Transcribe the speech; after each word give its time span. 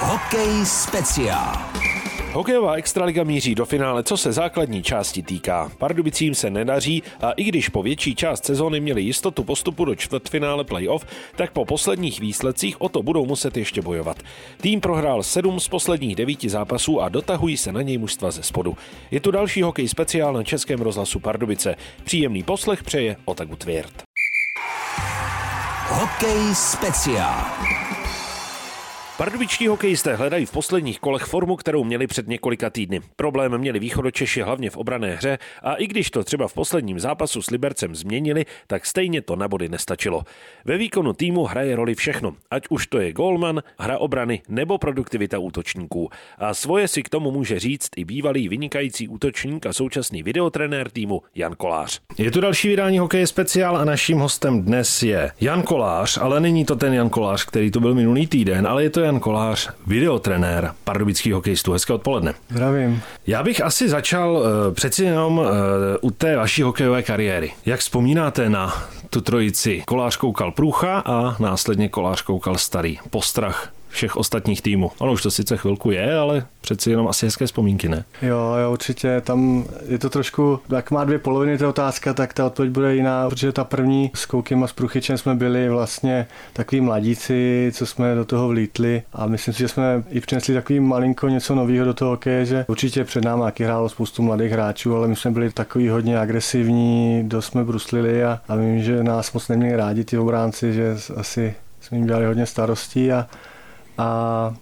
Hokej 0.00 0.66
speciál. 0.66 1.52
Hokejová 2.32 2.74
extraliga 2.74 3.24
míří 3.24 3.54
do 3.54 3.64
finále, 3.64 4.02
co 4.02 4.16
se 4.16 4.32
základní 4.32 4.82
části 4.82 5.22
týká. 5.22 5.70
Pardubicím 5.78 6.34
se 6.34 6.50
nedaří 6.50 7.02
a 7.20 7.32
i 7.32 7.44
když 7.44 7.68
po 7.68 7.82
větší 7.82 8.14
část 8.14 8.44
sezóny 8.44 8.80
měli 8.80 9.02
jistotu 9.02 9.44
postupu 9.44 9.84
do 9.84 9.94
čtvrtfinále 9.94 10.64
playoff, 10.64 11.06
tak 11.36 11.52
po 11.52 11.64
posledních 11.64 12.20
výsledcích 12.20 12.80
o 12.80 12.88
to 12.88 13.02
budou 13.02 13.26
muset 13.26 13.56
ještě 13.56 13.82
bojovat. 13.82 14.16
Tým 14.60 14.80
prohrál 14.80 15.22
sedm 15.22 15.60
z 15.60 15.68
posledních 15.68 16.16
devíti 16.16 16.48
zápasů 16.48 17.00
a 17.00 17.08
dotahují 17.08 17.56
se 17.56 17.72
na 17.72 17.82
něj 17.82 17.98
mužstva 17.98 18.30
ze 18.30 18.42
spodu. 18.42 18.76
Je 19.10 19.20
tu 19.20 19.30
další 19.30 19.62
hokej 19.62 19.88
speciál 19.88 20.32
na 20.32 20.42
Českém 20.42 20.80
rozhlasu 20.80 21.20
Pardubice. 21.20 21.74
Příjemný 22.04 22.42
poslech 22.42 22.82
přeje 22.82 23.16
Otagu 23.24 23.56
Tvěrt. 23.56 24.02
Hokej 25.88 26.54
speciál. 26.54 27.44
Pardubičtí 29.18 29.66
hokejisté 29.66 30.16
hledají 30.16 30.46
v 30.46 30.52
posledních 30.52 31.00
kolech 31.00 31.22
formu, 31.22 31.56
kterou 31.56 31.84
měli 31.84 32.06
před 32.06 32.28
několika 32.28 32.70
týdny. 32.70 33.00
Problém 33.16 33.58
měli 33.58 33.78
východočeši 33.78 34.42
hlavně 34.42 34.70
v 34.70 34.76
obrané 34.76 35.14
hře 35.14 35.38
a 35.62 35.74
i 35.74 35.86
když 35.86 36.10
to 36.10 36.24
třeba 36.24 36.48
v 36.48 36.54
posledním 36.54 37.00
zápasu 37.00 37.42
s 37.42 37.50
Libercem 37.50 37.94
změnili, 37.94 38.46
tak 38.66 38.86
stejně 38.86 39.22
to 39.22 39.36
na 39.36 39.48
body 39.48 39.68
nestačilo. 39.68 40.22
Ve 40.64 40.76
výkonu 40.76 41.12
týmu 41.12 41.44
hraje 41.44 41.76
roli 41.76 41.94
všechno, 41.94 42.34
ať 42.50 42.62
už 42.70 42.86
to 42.86 42.98
je 42.98 43.12
golman, 43.12 43.62
hra 43.78 43.98
obrany 43.98 44.42
nebo 44.48 44.78
produktivita 44.78 45.38
útočníků. 45.38 46.08
A 46.38 46.54
svoje 46.54 46.88
si 46.88 47.02
k 47.02 47.08
tomu 47.08 47.30
může 47.30 47.58
říct 47.58 47.90
i 47.96 48.04
bývalý 48.04 48.48
vynikající 48.48 49.08
útočník 49.08 49.66
a 49.66 49.72
současný 49.72 50.22
videotrenér 50.22 50.90
týmu 50.90 51.22
Jan 51.34 51.54
Kolář. 51.56 52.00
Je 52.18 52.30
tu 52.30 52.40
další 52.40 52.68
vydání 52.68 52.98
hokeje 52.98 53.26
speciál 53.26 53.76
a 53.76 53.84
naším 53.84 54.18
hostem 54.18 54.62
dnes 54.62 55.02
je 55.02 55.32
Jan 55.40 55.62
Kolář, 55.62 56.18
ale 56.18 56.40
není 56.40 56.64
to 56.64 56.76
ten 56.76 56.94
Jan 56.94 57.10
Kolář, 57.10 57.44
který 57.44 57.70
tu 57.70 57.80
byl 57.80 57.94
minulý 57.94 58.26
týden, 58.26 58.66
ale 58.66 58.82
je 58.82 58.90
to 58.90 59.07
Jan 59.08 59.20
Kolář, 59.20 59.70
videotrenér 59.86 60.72
pardubických 60.84 61.34
hokejistů. 61.34 61.72
Hezké 61.72 61.92
odpoledne. 61.92 62.34
Zdravím. 62.48 63.02
Já 63.26 63.42
bych 63.42 63.60
asi 63.60 63.88
začal 63.88 64.36
uh, 64.36 64.74
přeci 64.74 65.04
jenom 65.04 65.38
uh, 65.38 65.46
u 66.00 66.10
té 66.10 66.36
vaší 66.36 66.62
hokejové 66.62 67.02
kariéry. 67.02 67.52
Jak 67.66 67.80
vzpomínáte 67.80 68.48
na 68.48 68.74
tu 69.10 69.20
trojici? 69.20 69.82
Kolář 69.86 70.16
koukal 70.16 70.52
Průcha 70.52 70.98
a 70.98 71.36
následně 71.42 71.88
Kolář 71.88 72.22
koukal 72.22 72.58
Starý. 72.58 72.98
Postrach 73.10 73.72
všech 73.88 74.16
ostatních 74.16 74.62
týmů. 74.62 74.90
Ono 74.98 75.12
už 75.12 75.22
to 75.22 75.30
sice 75.30 75.56
chvilku 75.56 75.90
je, 75.90 76.18
ale 76.18 76.46
přeci 76.60 76.90
jenom 76.90 77.08
asi 77.08 77.26
hezké 77.26 77.46
vzpomínky, 77.46 77.88
ne? 77.88 78.04
Jo, 78.22 78.54
jo, 78.62 78.72
určitě. 78.72 79.20
Tam 79.20 79.64
je 79.88 79.98
to 79.98 80.10
trošku, 80.10 80.60
jak 80.68 80.90
má 80.90 81.04
dvě 81.04 81.18
poloviny 81.18 81.58
ta 81.58 81.68
otázka, 81.68 82.14
tak 82.14 82.34
ta 82.34 82.46
odpověď 82.46 82.72
bude 82.72 82.94
jiná, 82.94 83.28
protože 83.28 83.52
ta 83.52 83.64
první 83.64 84.10
s 84.14 84.26
Koukem 84.26 84.64
a 84.64 84.66
s 84.66 84.72
Pruchyčem 84.72 85.18
jsme 85.18 85.34
byli 85.34 85.68
vlastně 85.68 86.26
takový 86.52 86.80
mladíci, 86.80 87.70
co 87.74 87.86
jsme 87.86 88.14
do 88.14 88.24
toho 88.24 88.48
vlítli 88.48 89.02
a 89.12 89.26
myslím 89.26 89.54
si, 89.54 89.60
že 89.60 89.68
jsme 89.68 90.02
i 90.10 90.20
přinesli 90.20 90.54
takový 90.54 90.80
malinko 90.80 91.28
něco 91.28 91.54
nového 91.54 91.84
do 91.84 91.94
toho 91.94 92.10
hokeje, 92.10 92.44
že 92.44 92.64
určitě 92.68 93.04
před 93.04 93.24
námi 93.24 93.42
taky 93.42 93.64
hrálo 93.64 93.88
spoustu 93.88 94.22
mladých 94.22 94.52
hráčů, 94.52 94.96
ale 94.96 95.08
my 95.08 95.16
jsme 95.16 95.30
byli 95.30 95.50
takový 95.52 95.88
hodně 95.88 96.18
agresivní, 96.18 97.22
dost 97.28 97.46
jsme 97.46 97.64
bruslili 97.64 98.24
a, 98.24 98.40
a 98.48 98.56
vím, 98.56 98.82
že 98.82 99.04
nás 99.04 99.32
moc 99.32 99.48
neměli 99.48 99.76
rádi 99.76 100.04
ty 100.04 100.18
obránci, 100.18 100.72
že 100.72 100.96
asi 101.16 101.54
jsme 101.80 101.98
jim 101.98 102.06
dělali 102.06 102.26
hodně 102.26 102.46
starostí 102.46 103.12
a 103.12 103.26
a 103.98 104.54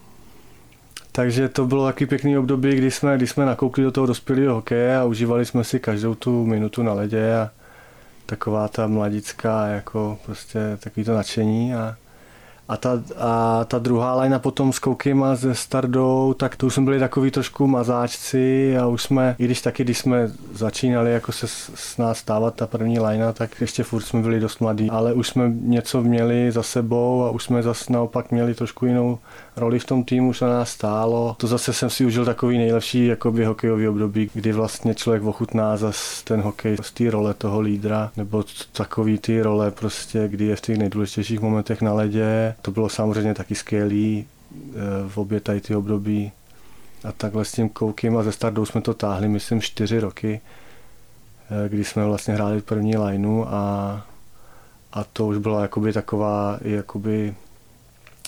takže 1.11 1.49
to 1.49 1.65
bylo 1.65 1.85
taky 1.85 2.05
pěkný 2.05 2.37
období, 2.37 2.75
kdy 2.75 2.91
jsme, 2.91 3.17
kdy 3.17 3.27
jsme 3.27 3.45
nakoukli 3.45 3.83
do 3.83 3.91
toho 3.91 4.07
dospělého 4.07 4.55
hokeje 4.55 4.97
a 4.97 5.05
užívali 5.05 5.45
jsme 5.45 5.63
si 5.63 5.79
každou 5.79 6.15
tu 6.15 6.45
minutu 6.45 6.83
na 6.83 6.93
ledě 6.93 7.35
a 7.35 7.49
taková 8.25 8.67
ta 8.67 8.87
mladická, 8.87 9.67
jako 9.67 10.19
prostě 10.25 10.59
takový 10.79 11.03
to 11.03 11.13
nadšení 11.13 11.75
a, 11.75 11.95
a 12.69 12.77
ta, 12.77 13.01
a 13.17 13.65
ta 13.65 13.79
druhá 13.79 14.15
lajna 14.15 14.39
potom 14.39 14.73
s 14.73 14.79
Koukem 14.79 15.23
a 15.23 15.35
se 15.35 15.55
Stardou, 15.55 16.33
tak 16.33 16.55
to 16.55 16.67
už 16.67 16.73
jsme 16.73 16.83
byli 16.83 16.99
takový 16.99 17.31
trošku 17.31 17.67
mazáčci 17.67 18.77
a 18.77 18.87
už 18.87 19.03
jsme, 19.03 19.35
i 19.39 19.45
když 19.45 19.61
taky, 19.61 19.83
když 19.83 19.97
jsme 19.97 20.31
začínali 20.53 21.13
jako 21.13 21.31
se 21.31 21.47
s 21.75 21.97
nás 21.97 22.17
stávat 22.17 22.55
ta 22.55 22.67
první 22.67 22.99
lajna, 22.99 23.33
tak 23.33 23.61
ještě 23.61 23.83
furt 23.83 24.01
jsme 24.01 24.21
byli 24.21 24.39
dost 24.39 24.59
mladí, 24.59 24.89
ale 24.89 25.13
už 25.13 25.27
jsme 25.27 25.51
něco 25.61 26.01
měli 26.01 26.51
za 26.51 26.63
sebou 26.63 27.23
a 27.23 27.29
už 27.29 27.43
jsme 27.43 27.63
zase 27.63 27.93
naopak 27.93 28.31
měli 28.31 28.55
trošku 28.55 28.85
jinou 28.85 29.19
roli 29.55 29.79
v 29.79 29.85
tom 29.85 30.03
týmu, 30.03 30.29
už 30.29 30.41
na 30.41 30.49
nás 30.49 30.69
stálo. 30.69 31.35
To 31.39 31.47
zase 31.47 31.73
jsem 31.73 31.89
si 31.89 32.05
užil 32.05 32.25
takový 32.25 32.57
nejlepší 32.57 33.05
jakoby 33.05 33.45
hokejový 33.45 33.87
období, 33.87 34.29
kdy 34.33 34.51
vlastně 34.51 34.95
člověk 34.95 35.23
ochutná 35.23 35.77
zase 35.77 36.25
ten 36.25 36.41
hokej 36.41 36.77
z 36.81 36.91
té 36.91 37.11
role 37.11 37.33
toho 37.33 37.61
lídra, 37.61 38.11
nebo 38.17 38.43
takový 38.71 39.17
ty 39.17 39.41
role 39.41 39.71
prostě, 39.71 40.27
kdy 40.27 40.45
je 40.45 40.55
v 40.55 40.61
těch 40.61 40.77
nejdůležitějších 40.77 41.39
momentech 41.39 41.81
na 41.81 41.93
ledě. 41.93 42.55
To 42.61 42.71
bylo 42.71 42.89
samozřejmě 42.89 43.33
taky 43.33 43.55
skvělý 43.55 44.25
eh, 44.55 44.73
v 45.07 45.17
obě 45.17 45.39
tady 45.39 45.61
ty 45.61 45.75
období. 45.75 46.31
A 47.03 47.11
takhle 47.11 47.45
s 47.45 47.51
tím 47.51 47.69
Koukem 47.69 48.17
a 48.17 48.23
ze 48.23 48.31
Stardou 48.31 48.65
jsme 48.65 48.81
to 48.81 48.93
táhli, 48.93 49.27
myslím, 49.27 49.61
čtyři 49.61 49.99
roky, 49.99 50.41
eh, 51.65 51.69
kdy 51.69 51.83
jsme 51.83 52.05
vlastně 52.05 52.33
hráli 52.33 52.61
první 52.61 52.97
lineu 52.97 53.43
a, 53.47 54.05
a 54.93 55.03
to 55.03 55.27
už 55.27 55.37
byla 55.37 55.61
jakoby 55.61 55.93
taková 55.93 56.59
jakoby 56.61 57.35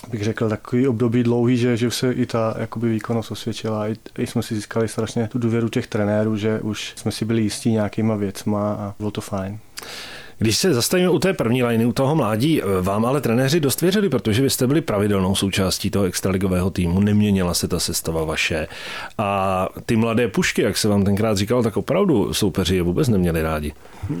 bych 0.08 0.24
řekl, 0.24 0.48
takový 0.48 0.88
období 0.88 1.22
dlouhý, 1.22 1.56
že, 1.56 1.76
že 1.76 1.90
se 1.90 2.12
i 2.12 2.26
ta 2.26 2.54
jakoby 2.58 2.88
výkonnost 2.88 3.30
osvědčila. 3.30 3.88
I, 3.88 3.96
I, 4.18 4.26
jsme 4.26 4.42
si 4.42 4.54
získali 4.54 4.88
strašně 4.88 5.28
tu 5.28 5.38
důvěru 5.38 5.68
těch 5.68 5.86
trenérů, 5.86 6.36
že 6.36 6.60
už 6.60 6.92
jsme 6.96 7.12
si 7.12 7.24
byli 7.24 7.42
jistí 7.42 7.72
nějakýma 7.72 8.16
věcma 8.16 8.72
a 8.72 8.94
bylo 8.98 9.10
to 9.10 9.20
fajn. 9.20 9.58
Když 10.42 10.56
se 10.56 10.74
zastavíme 10.74 11.08
u 11.08 11.18
té 11.18 11.32
první 11.32 11.64
liny, 11.64 11.86
u 11.86 11.92
toho 11.92 12.16
mládí, 12.16 12.62
vám 12.80 13.04
ale 13.04 13.20
trenéři 13.20 13.60
dost 13.60 13.80
věřili, 13.80 14.08
protože 14.08 14.42
vy 14.42 14.50
jste 14.50 14.66
byli 14.66 14.80
pravidelnou 14.80 15.34
součástí 15.34 15.90
toho 15.90 16.04
extraligového 16.04 16.70
týmu, 16.70 17.00
neměnila 17.00 17.54
se 17.54 17.68
ta 17.68 17.78
sestava 17.78 18.24
vaše. 18.24 18.66
A 19.18 19.68
ty 19.86 19.96
mladé 19.96 20.28
pušky, 20.28 20.62
jak 20.62 20.76
se 20.76 20.88
vám 20.88 21.04
tenkrát 21.04 21.36
říkal, 21.36 21.62
tak 21.62 21.76
opravdu 21.76 22.34
soupeři 22.34 22.76
je 22.76 22.82
vůbec 22.82 23.08
neměli 23.08 23.42
rádi. 23.42 23.72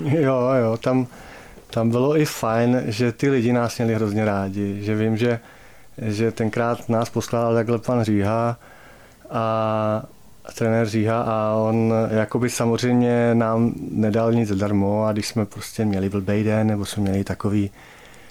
Jo, 0.04 0.50
jo, 0.60 0.76
tam, 0.76 1.06
tam 1.70 1.90
bylo 1.90 2.16
i 2.16 2.24
fajn, 2.24 2.82
že 2.86 3.12
ty 3.12 3.30
lidi 3.30 3.52
nás 3.52 3.78
měli 3.78 3.94
hrozně 3.94 4.24
rádi, 4.24 4.78
že 4.82 4.94
vím, 4.94 5.16
že 5.16 5.40
že 6.02 6.32
tenkrát 6.32 6.88
nás 6.88 7.10
poskládal 7.10 7.54
takhle 7.54 7.78
pan 7.78 8.04
Říha 8.04 8.56
a 9.30 10.02
trenér 10.60 10.88
Říha 10.88 11.22
a 11.22 11.54
on 11.54 11.94
jakoby 12.10 12.50
samozřejmě 12.50 13.34
nám 13.34 13.72
nedal 13.90 14.32
nic 14.32 14.48
zadarmo 14.48 15.04
a 15.04 15.12
když 15.12 15.28
jsme 15.28 15.46
prostě 15.46 15.84
měli 15.84 16.08
blbej 16.08 16.44
den 16.44 16.66
nebo 16.66 16.84
jsme 16.84 17.02
měli 17.02 17.24
takový 17.24 17.70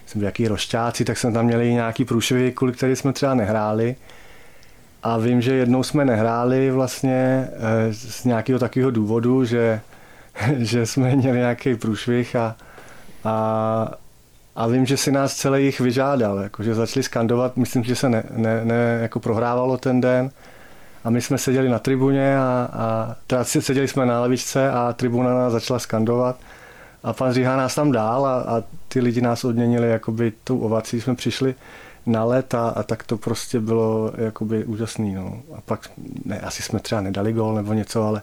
jsme 0.06 0.26
jaký 0.26 0.48
rošťáci, 0.48 1.06
tak 1.06 1.18
jsme 1.18 1.32
tam 1.32 1.46
měli 1.46 1.74
nějaký 1.74 2.06
průšvy, 2.06 2.52
kvůli 2.52 2.74
který 2.74 2.96
jsme 2.96 3.14
třeba 3.14 3.34
nehráli. 3.34 3.96
A 5.04 5.18
vím, 5.18 5.42
že 5.42 5.54
jednou 5.54 5.84
jsme 5.84 6.06
nehráli 6.06 6.72
vlastně 6.72 7.48
eh, 7.52 7.94
z 7.94 8.26
nějakého 8.26 8.60
takového 8.60 8.92
důvodu, 8.92 9.46
že, 9.46 9.82
že 10.58 10.86
jsme 10.86 11.16
měli 11.16 11.38
nějaký 11.38 11.76
průšvih 11.76 12.36
a, 12.36 12.56
a 13.24 13.92
a 14.56 14.68
vím, 14.68 14.86
že 14.86 14.98
si 14.98 15.12
nás 15.12 15.36
celý 15.36 15.66
jich 15.66 15.80
vyžádal, 15.80 16.38
jako, 16.38 16.64
že 16.64 16.76
začali 16.76 17.04
skandovat, 17.04 17.58
myslím, 17.58 17.84
že 17.84 17.96
se 17.96 18.10
ne, 18.10 18.24
ne, 18.30 18.66
ne 18.66 19.00
jako 19.02 19.20
prohrávalo 19.20 19.78
ten 19.78 20.02
den 20.02 20.32
a 21.04 21.10
my 21.10 21.22
jsme 21.22 21.38
seděli 21.38 21.70
na 21.70 21.80
tribuně 21.80 22.38
a, 22.38 22.70
a 22.74 23.16
teda 23.28 23.44
seděli 23.44 23.88
jsme 23.88 24.06
na 24.06 24.22
levičce 24.22 24.72
a 24.72 24.94
tribuna 24.94 25.34
nás 25.34 25.52
začala 25.54 25.80
skandovat 25.80 26.36
a 27.04 27.14
pan 27.14 27.34
Říha 27.34 27.58
nás 27.58 27.76
tam 27.76 27.92
dál 27.92 28.26
a, 28.26 28.42
a 28.42 28.64
ty 28.88 29.00
lidi 29.00 29.22
nás 29.22 29.44
odměnili 29.44 29.90
jakoby 29.90 30.34
tou 30.44 30.60
ovací, 30.60 31.02
jsme 31.02 31.16
přišli 31.16 31.56
na 32.06 32.24
let 32.24 32.54
a, 32.54 32.70
a 32.70 32.84
tak 32.84 33.04
to 33.04 33.18
prostě 33.18 33.60
bylo 33.60 34.12
jakoby 34.18 34.66
úžasný. 34.66 35.16
No. 35.16 35.42
A 35.58 35.62
pak 35.62 35.92
ne, 36.26 36.40
asi 36.40 36.64
jsme 36.64 36.80
třeba 36.80 37.02
nedali 37.02 37.34
gol 37.34 37.56
nebo 37.56 37.74
něco, 37.74 38.04
ale 38.04 38.22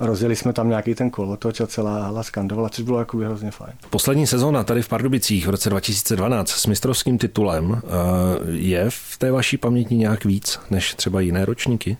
rozjeli 0.00 0.36
jsme 0.36 0.52
tam 0.52 0.68
nějaký 0.68 0.94
ten 0.94 1.10
kolotoč 1.10 1.60
a 1.60 1.66
celá 1.66 2.02
hala 2.02 2.22
skandovala, 2.22 2.68
což 2.68 2.84
bylo 2.84 2.98
jako 2.98 3.16
hrozně 3.16 3.50
fajn. 3.50 3.72
Poslední 3.90 4.26
sezóna 4.26 4.64
tady 4.64 4.82
v 4.82 4.88
Pardubicích 4.88 5.46
v 5.46 5.50
roce 5.50 5.70
2012 5.70 6.50
s 6.50 6.66
mistrovským 6.66 7.18
titulem 7.18 7.82
eh, 7.84 7.88
je 8.50 8.84
v 8.88 9.18
té 9.18 9.32
vaší 9.32 9.56
paměti 9.56 9.96
nějak 9.96 10.24
víc 10.24 10.60
než 10.70 10.94
třeba 10.94 11.20
jiné 11.20 11.44
ročníky? 11.44 11.96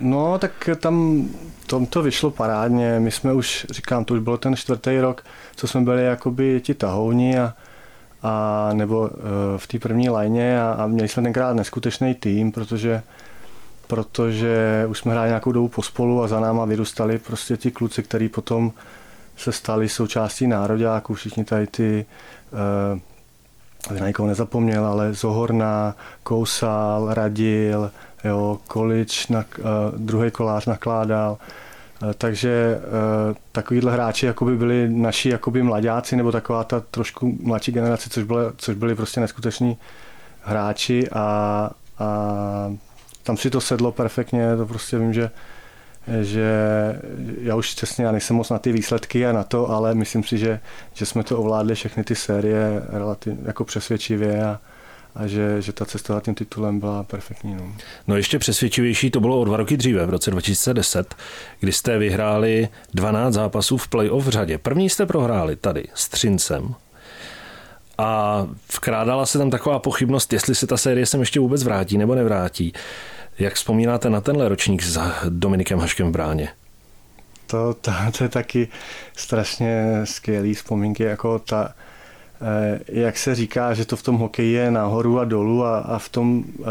No, 0.00 0.38
tak 0.38 0.68
tam 0.80 1.28
tom 1.66 1.86
to 1.86 2.02
vyšlo 2.02 2.30
parádně. 2.30 3.00
My 3.00 3.10
jsme 3.10 3.32
už, 3.32 3.66
říkám, 3.70 4.04
to 4.04 4.14
už 4.14 4.20
bylo 4.20 4.36
ten 4.36 4.56
čtvrtý 4.56 5.00
rok, 5.00 5.24
co 5.56 5.66
jsme 5.66 5.80
byli 5.80 6.04
jakoby 6.04 6.60
ti 6.60 6.74
tahouni 6.74 7.38
a, 7.38 7.54
a 8.22 8.70
nebo 8.72 9.10
eh, 9.12 9.18
v 9.56 9.66
té 9.66 9.78
první 9.78 10.08
lajně 10.08 10.62
a, 10.62 10.76
a 10.78 10.86
měli 10.86 11.08
jsme 11.08 11.22
tenkrát 11.22 11.56
neskutečný 11.56 12.14
tým, 12.14 12.52
protože 12.52 13.02
protože 13.86 14.86
už 14.88 14.98
jsme 14.98 15.12
hráli 15.12 15.28
nějakou 15.28 15.52
dobu 15.52 15.68
pospolu 15.68 16.22
a 16.22 16.28
za 16.28 16.40
náma 16.40 16.64
vyrůstali 16.64 17.18
prostě 17.18 17.56
ti 17.56 17.70
kluci, 17.70 18.02
kteří 18.02 18.28
potom 18.28 18.72
se 19.36 19.52
stali 19.52 19.88
součástí 19.88 20.46
nároďáků, 20.46 21.14
všichni 21.14 21.44
tady 21.44 21.66
ty 21.66 22.06
uh, 22.92 22.98
na 23.90 24.06
nikoho 24.06 24.28
nezapomněl, 24.28 24.86
ale 24.86 25.14
Zohorna, 25.14 25.94
Kousal, 26.22 27.14
Radil, 27.14 27.90
jo, 28.24 28.58
Količ, 28.68 29.28
na, 29.28 29.44
uh, 29.58 29.64
druhý 29.96 30.30
kolář 30.30 30.66
nakládal, 30.66 31.38
uh, 32.02 32.12
takže 32.12 32.80
uh, 33.28 33.36
takovýhle 33.52 33.92
hráči 33.92 34.26
jakoby 34.26 34.56
byli 34.56 34.88
naši 34.88 35.28
jakoby 35.28 35.62
mladáci 35.62 36.16
nebo 36.16 36.32
taková 36.32 36.64
ta 36.64 36.80
trošku 36.80 37.38
mladší 37.42 37.72
generace, 37.72 38.10
což 38.10 38.24
byly, 38.24 38.44
což 38.56 38.76
byli 38.76 38.94
prostě 38.94 39.20
neskuteční 39.20 39.76
hráči 40.42 41.10
a 41.10 41.70
a 41.98 42.72
tam 43.22 43.36
si 43.36 43.50
to 43.50 43.60
sedlo 43.60 43.92
perfektně, 43.92 44.56
to 44.56 44.66
prostě 44.66 44.98
vím, 44.98 45.12
že 45.12 45.30
že 46.22 46.48
já 47.40 47.56
už 47.56 47.74
přesně 47.74 48.04
já 48.04 48.12
nejsem 48.12 48.36
moc 48.36 48.50
na 48.50 48.58
ty 48.58 48.72
výsledky 48.72 49.26
a 49.26 49.32
na 49.32 49.44
to, 49.44 49.70
ale 49.70 49.94
myslím 49.94 50.24
si, 50.24 50.38
že, 50.38 50.60
že 50.94 51.06
jsme 51.06 51.24
to 51.24 51.38
ovládli 51.38 51.74
všechny 51.74 52.04
ty 52.04 52.14
série 52.14 52.82
relativně 52.88 53.38
jako 53.44 53.64
přesvědčivě 53.64 54.44
a, 54.44 54.60
a 55.14 55.26
že, 55.26 55.62
že 55.62 55.72
ta 55.72 55.84
cesta 55.84 56.14
za 56.14 56.20
tím 56.20 56.34
titulem 56.34 56.80
byla 56.80 57.02
perfektní. 57.02 57.54
No. 57.54 57.72
no 58.06 58.16
ještě 58.16 58.38
přesvědčivější 58.38 59.10
to 59.10 59.20
bylo 59.20 59.40
o 59.40 59.44
dva 59.44 59.56
roky 59.56 59.76
dříve, 59.76 60.06
v 60.06 60.10
roce 60.10 60.30
2010, 60.30 61.14
kdy 61.60 61.72
jste 61.72 61.98
vyhráli 61.98 62.68
12 62.94 63.34
zápasů 63.34 63.76
v 63.76 63.88
playoff 63.88 64.26
v 64.26 64.28
řadě. 64.28 64.58
První 64.58 64.90
jste 64.90 65.06
prohráli 65.06 65.56
tady 65.56 65.84
s 65.94 66.08
Třincem 66.08 66.74
a 67.98 68.46
vkrádala 68.74 69.26
se 69.26 69.38
tam 69.38 69.50
taková 69.50 69.78
pochybnost, 69.78 70.32
jestli 70.32 70.54
se 70.54 70.66
ta 70.66 70.76
série 70.76 71.06
sem 71.06 71.20
ještě 71.20 71.40
vůbec 71.40 71.64
vrátí 71.64 71.98
nebo 71.98 72.14
nevrátí. 72.14 72.72
Jak 73.38 73.54
vzpomínáte 73.54 74.10
na 74.10 74.20
tenhle 74.20 74.48
ročník 74.48 74.82
s 74.82 75.00
Dominikem 75.28 75.78
Haškem 75.78 76.08
v 76.08 76.10
bráně? 76.10 76.48
To, 77.46 77.74
to, 77.74 77.90
to 78.18 78.24
je 78.24 78.28
taky 78.28 78.68
strašně 79.16 80.00
skvělý 80.04 80.54
vzpomínky, 80.54 81.02
jako 81.02 81.38
ta, 81.38 81.74
eh, 82.42 82.80
jak 82.88 83.18
se 83.18 83.34
říká, 83.34 83.74
že 83.74 83.84
to 83.84 83.96
v 83.96 84.02
tom 84.02 84.16
hokeji 84.16 84.52
je 84.52 84.70
nahoru 84.70 85.20
a 85.20 85.24
dolů 85.24 85.64
a, 85.64 85.78
a 85.78 85.98
v 85.98 86.08
tom 86.08 86.44
eh, 86.60 86.64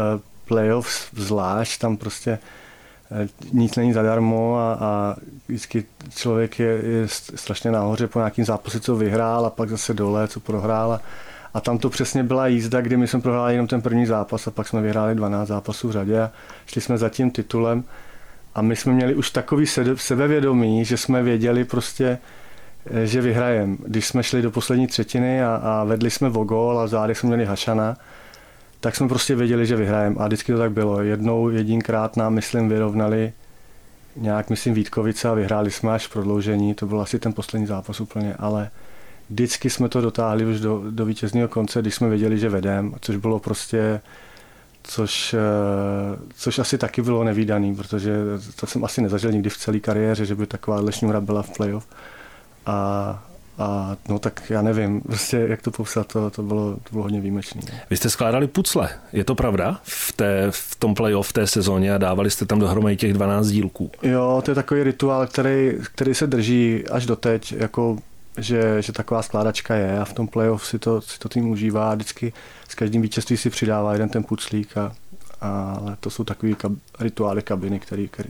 playoff 0.44 1.08
zvlášť, 1.12 1.80
tam 1.80 1.96
prostě 1.96 2.38
eh, 3.10 3.28
nic 3.52 3.76
není 3.76 3.92
zadarmo 3.92 4.56
a, 4.58 4.74
a 4.80 5.16
vždycky 5.48 5.84
člověk 6.16 6.58
je, 6.58 6.66
je 6.66 7.08
strašně 7.08 7.70
nahoře 7.70 8.06
po 8.06 8.18
nějakým 8.18 8.44
zápase, 8.44 8.80
co 8.80 8.96
vyhrál 8.96 9.46
a 9.46 9.50
pak 9.50 9.68
zase 9.68 9.94
dole, 9.94 10.28
co 10.28 10.40
prohrál 10.40 10.92
a, 10.92 11.00
a 11.54 11.60
tam 11.60 11.78
to 11.78 11.90
přesně 11.90 12.22
byla 12.22 12.46
jízda, 12.46 12.80
kdy 12.80 12.96
my 12.96 13.06
jsme 13.06 13.20
prohráli 13.20 13.54
jenom 13.54 13.66
ten 13.66 13.82
první 13.82 14.06
zápas 14.06 14.46
a 14.46 14.50
pak 14.50 14.68
jsme 14.68 14.82
vyhráli 14.82 15.14
12 15.14 15.48
zápasů 15.48 15.88
v 15.88 15.92
řadě 15.92 16.20
a 16.20 16.30
šli 16.66 16.80
jsme 16.80 16.98
za 16.98 17.08
tím 17.08 17.30
titulem. 17.30 17.84
A 18.54 18.62
my 18.62 18.76
jsme 18.76 18.92
měli 18.92 19.14
už 19.14 19.30
takový 19.30 19.66
sebevědomí, 19.94 20.84
že 20.84 20.96
jsme 20.96 21.22
věděli 21.22 21.64
prostě, 21.64 22.18
eh, 22.86 23.06
že 23.06 23.20
vyhrajem. 23.20 23.78
Když 23.86 24.06
jsme 24.06 24.22
šli 24.22 24.42
do 24.42 24.50
poslední 24.50 24.86
třetiny 24.86 25.44
a, 25.44 25.54
a 25.56 25.84
vedli 25.84 26.10
jsme 26.10 26.28
o 26.28 26.44
gol 26.44 26.78
a 26.78 26.84
v 26.84 26.88
zádech 26.88 27.18
jsme 27.18 27.26
měli 27.26 27.44
Hašana, 27.44 27.96
tak 28.80 28.96
jsme 28.96 29.08
prostě 29.08 29.34
věděli, 29.34 29.66
že 29.66 29.76
vyhrajem. 29.76 30.16
A 30.18 30.26
vždycky 30.26 30.52
to 30.52 30.58
tak 30.58 30.72
bylo. 30.72 31.02
Jednou, 31.02 31.48
jedinkrát 31.48 32.16
nám, 32.16 32.34
myslím, 32.34 32.68
vyrovnali 32.68 33.32
nějak, 34.16 34.50
myslím, 34.50 34.74
Vítkovice 34.74 35.28
a 35.28 35.34
vyhráli 35.34 35.70
jsme 35.70 35.92
až 35.92 36.06
v 36.06 36.12
prodloužení. 36.12 36.74
To 36.74 36.86
byl 36.86 37.00
asi 37.00 37.18
ten 37.18 37.32
poslední 37.32 37.66
zápas 37.66 38.00
úplně, 38.00 38.34
ale 38.38 38.70
vždycky 39.30 39.70
jsme 39.70 39.88
to 39.88 40.00
dotáhli 40.00 40.44
už 40.44 40.60
do, 40.60 40.82
do 40.90 41.04
vítězního 41.04 41.48
konce, 41.48 41.80
když 41.80 41.94
jsme 41.94 42.08
věděli, 42.08 42.38
že 42.38 42.48
vedem, 42.48 42.94
což 43.00 43.16
bylo 43.16 43.38
prostě 43.38 44.00
což, 44.84 45.34
eh, 45.34 46.18
což 46.36 46.58
asi 46.58 46.78
taky 46.78 47.02
bylo 47.02 47.24
nevýdaný, 47.24 47.74
protože 47.74 48.16
to 48.60 48.66
jsem 48.66 48.84
asi 48.84 49.02
nezažil 49.02 49.32
nikdy 49.32 49.50
v 49.50 49.56
celé 49.56 49.80
kariéře, 49.80 50.26
že 50.26 50.34
by 50.34 50.46
taková 50.46 50.90
šňůra 50.90 51.20
byla 51.20 51.42
v 51.42 51.50
playoff. 51.56 51.86
A, 52.66 53.22
a 53.58 53.96
no 54.08 54.18
tak 54.18 54.42
já 54.50 54.62
nevím, 54.62 55.00
prostě 55.06 55.46
jak 55.48 55.62
to 55.62 55.70
popsat, 55.70 56.06
to, 56.06 56.30
to, 56.30 56.42
bylo, 56.42 56.72
to 56.72 56.90
bylo 56.92 57.02
hodně 57.02 57.20
výjimečné. 57.20 57.62
Vy 57.90 57.96
jste 57.96 58.10
skládali 58.10 58.46
pucle, 58.46 58.88
je 59.12 59.24
to 59.24 59.34
pravda? 59.34 59.80
V, 59.82 60.12
té, 60.12 60.46
v 60.50 60.76
tom 60.76 60.94
playoff 60.94 61.28
v 61.28 61.32
té 61.32 61.46
sezóně 61.46 61.94
a 61.94 61.98
dávali 61.98 62.30
jste 62.30 62.46
tam 62.46 62.58
dohromady 62.58 62.96
těch 62.96 63.12
12 63.12 63.46
dílků. 63.46 63.90
Jo, 64.02 64.42
to 64.44 64.50
je 64.50 64.54
takový 64.54 64.82
rituál, 64.82 65.26
který, 65.26 65.72
který 65.94 66.14
se 66.14 66.26
drží 66.26 66.88
až 66.88 67.06
doteď, 67.06 67.52
jako 67.52 67.98
že, 68.38 68.82
že 68.82 68.92
taková 68.92 69.22
skládačka 69.22 69.74
je 69.74 69.98
a 70.00 70.04
v 70.04 70.12
tom 70.12 70.28
playoff 70.28 70.66
si 70.66 70.78
to, 70.78 71.00
si 71.00 71.18
to 71.18 71.28
tým 71.28 71.50
užívá 71.50 71.90
a 71.90 71.94
vždycky 71.94 72.32
s 72.68 72.74
každým 72.74 73.02
vítězství 73.02 73.36
si 73.36 73.50
přidává 73.50 73.92
jeden 73.92 74.08
ten 74.08 74.24
puclík 74.24 74.76
a, 74.76 74.92
a 75.40 75.78
ale 75.80 75.96
to 76.00 76.10
jsou 76.10 76.24
takové 76.24 76.52
kab, 76.52 76.72
rituály 77.00 77.42
kabiny, 77.42 77.80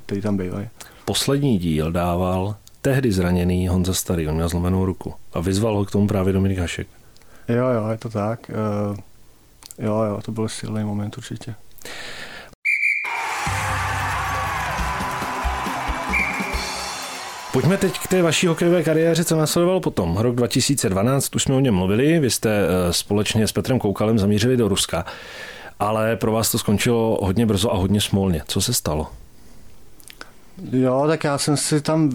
který 0.06 0.22
tam 0.22 0.36
bývají. 0.36 0.68
Poslední 1.04 1.58
díl 1.58 1.92
dával 1.92 2.56
tehdy 2.82 3.12
zraněný 3.12 3.68
Honza 3.68 3.94
Starý, 3.94 4.28
on 4.28 4.34
měl 4.34 4.48
zlomenou 4.48 4.84
ruku 4.84 5.14
a 5.32 5.40
vyzval 5.40 5.76
ho 5.76 5.84
k 5.84 5.90
tomu 5.90 6.06
právě 6.06 6.32
Dominik 6.32 6.58
Hašek. 6.58 6.86
Jo, 7.48 7.68
jo, 7.68 7.88
je 7.88 7.98
to 7.98 8.08
tak. 8.08 8.50
Uh, 8.90 8.96
jo, 9.78 10.02
jo, 10.02 10.20
to 10.24 10.32
byl 10.32 10.48
silný 10.48 10.84
moment 10.84 11.18
určitě. 11.18 11.54
Pojďme 17.54 17.76
teď 17.76 17.98
k 17.98 18.08
té 18.08 18.22
vaší 18.22 18.46
hokejové 18.46 18.82
kariéře, 18.82 19.24
co 19.24 19.36
následovalo 19.36 19.80
potom. 19.80 20.16
Rok 20.16 20.34
2012, 20.34 21.34
už 21.34 21.42
jsme 21.42 21.54
o 21.54 21.60
něm 21.60 21.74
mluvili, 21.74 22.18
vy 22.18 22.30
jste 22.30 22.50
eh, 22.50 22.92
společně 22.92 23.46
s 23.46 23.52
Petrem 23.52 23.78
Koukalem 23.78 24.18
zamířili 24.18 24.56
do 24.56 24.68
Ruska, 24.68 25.04
ale 25.78 26.16
pro 26.16 26.32
vás 26.32 26.50
to 26.50 26.58
skončilo 26.58 27.18
hodně 27.22 27.46
brzo 27.46 27.72
a 27.72 27.76
hodně 27.76 28.00
smolně. 28.00 28.42
Co 28.46 28.60
se 28.60 28.74
stalo? 28.74 29.10
Jo, 30.72 31.04
tak 31.08 31.24
já 31.24 31.38
jsem 31.38 31.56
si 31.56 31.80
tam 31.80 32.10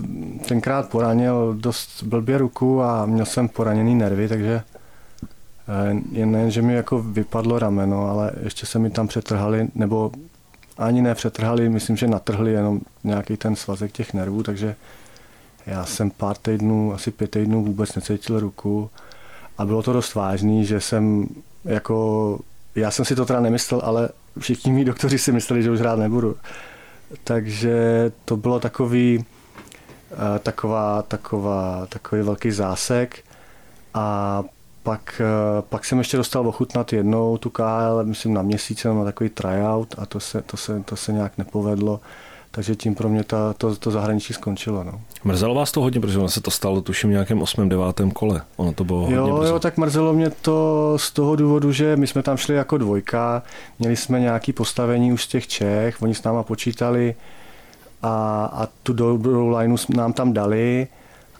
tenkrát 0.47 0.89
poranil 0.89 1.56
dost 1.59 2.03
blbě 2.03 2.38
ruku 2.38 2.81
a 2.81 3.06
měl 3.06 3.25
jsem 3.25 3.50
poraněný 3.50 3.95
nervy, 3.95 4.27
takže 4.27 4.62
eh, 5.68 5.95
jen 6.12 6.31
nejen, 6.31 6.51
že 6.51 6.62
mi 6.62 6.74
jako 6.74 7.01
vypadlo 7.01 7.59
rameno, 7.59 8.09
ale 8.09 8.31
ještě 8.44 8.65
se 8.65 8.80
mi 8.80 8.89
tam 8.89 9.07
přetrhali, 9.07 9.68
nebo 9.75 10.12
ani 10.77 11.01
ne 11.01 11.15
přetrhali, 11.15 11.69
myslím, 11.69 11.97
že 11.97 12.07
natrhli 12.07 12.51
jenom 12.51 12.80
nějaký 13.03 13.38
ten 13.38 13.56
svazek 13.56 13.92
těch 13.92 14.13
nervů, 14.13 14.44
takže 14.44 14.75
já 15.69 15.86
jsem 15.86 16.12
pár 16.12 16.38
týdnů, 16.38 16.94
asi 16.94 17.12
pět 17.12 17.31
týdnů 17.31 17.66
vůbec 17.66 17.95
necítil 17.95 18.39
ruku 18.39 18.89
a 19.57 19.66
bylo 19.66 19.83
to 19.83 19.94
dost 19.94 20.16
vážný, 20.16 20.66
že 20.66 20.81
jsem 20.81 21.27
jako, 21.66 22.39
já 22.75 22.92
jsem 22.92 23.06
si 23.06 23.16
to 23.16 23.25
teda 23.25 23.39
nemyslel, 23.39 23.81
ale 23.83 24.10
všichni 24.39 24.71
mý 24.71 24.86
doktoři 24.86 25.19
si 25.19 25.31
mysleli, 25.31 25.63
že 25.63 25.71
už 25.71 25.80
hrát 25.80 26.00
nebudu. 26.00 26.36
Takže 27.24 28.12
to 28.25 28.38
bylo 28.38 28.60
takový, 28.60 29.25
eh, 30.12 30.39
taková, 30.39 31.01
taková, 31.01 31.86
takový 31.89 32.21
velký 32.21 32.51
zásek 32.51 33.19
a 33.94 34.44
pak, 34.83 35.21
eh, 35.21 35.62
pak 35.69 35.86
jsem 35.86 35.98
ještě 35.98 36.18
dostal 36.18 36.48
ochutnat 36.48 36.94
jednou 36.94 37.38
tu 37.38 37.50
KL, 37.50 38.04
myslím 38.04 38.33
na 38.33 38.42
měsíc, 38.42 38.83
na 38.83 39.04
takový 39.04 39.30
tryout 39.30 39.95
a 39.98 40.06
to 40.06 40.19
se, 40.19 40.42
to 40.42 40.57
se, 40.57 40.83
to 40.86 40.95
se 40.95 41.13
nějak 41.13 41.38
nepovedlo 41.38 42.00
takže 42.51 42.75
tím 42.75 42.95
pro 42.95 43.09
mě 43.09 43.23
ta, 43.23 43.53
to, 43.53 43.75
to 43.75 43.91
zahraničí 43.91 44.33
skončilo. 44.33 44.83
No. 44.83 45.01
Mrzelo 45.23 45.55
vás 45.55 45.71
to 45.71 45.81
hodně, 45.81 46.01
protože 46.01 46.17
ono 46.19 46.29
se 46.29 46.41
to 46.41 46.51
stalo 46.51 46.81
tuším 46.81 47.09
nějakém 47.09 47.41
8. 47.41 47.69
9. 47.69 47.85
kole. 48.13 48.41
Ono 48.55 48.73
to 48.73 48.83
bylo 48.83 49.11
jo, 49.11 49.27
hodně 49.27 49.49
jo, 49.49 49.59
tak 49.59 49.77
mrzelo 49.77 50.13
mě 50.13 50.29
to 50.29 50.93
z 50.97 51.11
toho 51.11 51.35
důvodu, 51.35 51.71
že 51.71 51.95
my 51.95 52.07
jsme 52.07 52.23
tam 52.23 52.37
šli 52.37 52.55
jako 52.55 52.77
dvojka, 52.77 53.43
měli 53.79 53.95
jsme 53.95 54.19
nějaké 54.19 54.53
postavení 54.53 55.13
už 55.13 55.23
z 55.23 55.27
těch 55.27 55.47
Čech, 55.47 56.01
oni 56.01 56.15
s 56.15 56.23
náma 56.23 56.44
počítali 56.44 57.15
a, 58.01 58.45
a 58.53 58.68
tu 58.83 58.94
dobrou 58.94 59.49
lineu 59.49 59.77
nám 59.89 60.13
tam 60.13 60.33
dali 60.33 60.87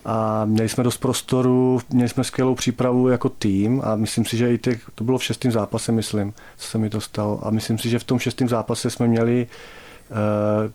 a 0.06 0.46
měli 0.46 0.70
jsme 0.70 0.84
dost 0.84 0.98
prostoru, 0.98 1.80
měli 1.90 2.10
jsme 2.10 2.24
skvělou 2.24 2.56
přípravu 2.56 3.08
jako 3.08 3.30
tým 3.30 3.82
a 3.86 3.96
myslím 3.96 4.26
si, 4.26 4.38
že 4.38 4.54
i 4.54 4.58
těch, 4.58 4.90
to 4.96 5.04
bylo 5.04 5.18
v 5.18 5.24
šestém 5.24 5.52
zápase, 5.52 5.92
myslím, 5.92 6.34
co 6.58 6.68
se 6.68 6.78
mi 6.78 6.90
to 6.90 7.02
stalo 7.02 7.40
a 7.48 7.50
myslím 7.50 7.78
si, 7.78 7.90
že 7.90 8.00
v 8.00 8.04
tom 8.04 8.20
šestém 8.20 8.50
zápase 8.50 8.90
jsme 8.90 9.08
měli 9.08 9.48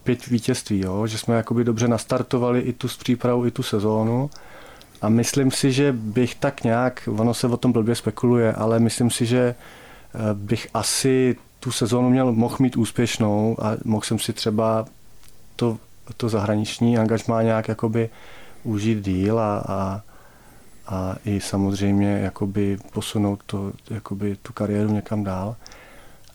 pět 0.05 0.27
vítězství, 0.27 0.81
jo? 0.81 1.07
že 1.07 1.19
jsme 1.19 1.37
jakoby 1.37 1.65
dobře 1.65 1.89
nastartovali 1.89 2.61
i 2.61 2.73
tu 2.73 2.89
přípravu, 2.99 3.47
i 3.47 3.51
tu 3.51 3.63
sezónu. 3.63 4.31
A 5.03 5.09
myslím 5.09 5.51
si, 5.51 5.73
že 5.73 5.93
bych 5.93 6.35
tak 6.35 6.65
nějak, 6.65 7.09
ono 7.19 7.35
se 7.35 7.47
o 7.47 7.57
tom 7.57 7.73
blbě 7.73 7.95
spekuluje, 7.95 8.53
ale 8.53 8.79
myslím 8.79 9.11
si, 9.11 9.27
že 9.27 9.55
eh, 10.15 10.19
bych 10.35 10.69
asi 10.75 11.37
tu 11.61 11.73
sezónu 11.73 12.11
měl, 12.11 12.33
mohl 12.33 12.57
mít 12.59 12.77
úspěšnou 12.77 13.57
a 13.61 13.77
mohl 13.85 14.05
jsem 14.05 14.19
si 14.19 14.33
třeba 14.33 14.87
to, 15.57 15.79
to 16.17 16.29
zahraniční 16.29 16.99
angažmá 16.99 17.43
nějak 17.43 17.69
jakoby 17.69 18.11
užít 18.65 19.05
díl 19.05 19.39
a, 19.39 19.59
a, 19.59 20.03
a 20.87 21.17
i 21.25 21.41
samozřejmě 21.41 22.19
jakoby 22.19 22.79
posunout 22.93 23.43
to, 23.47 23.73
jakoby 23.91 24.37
tu 24.43 24.53
kariéru 24.53 24.93
někam 24.93 25.25
dál. 25.25 25.57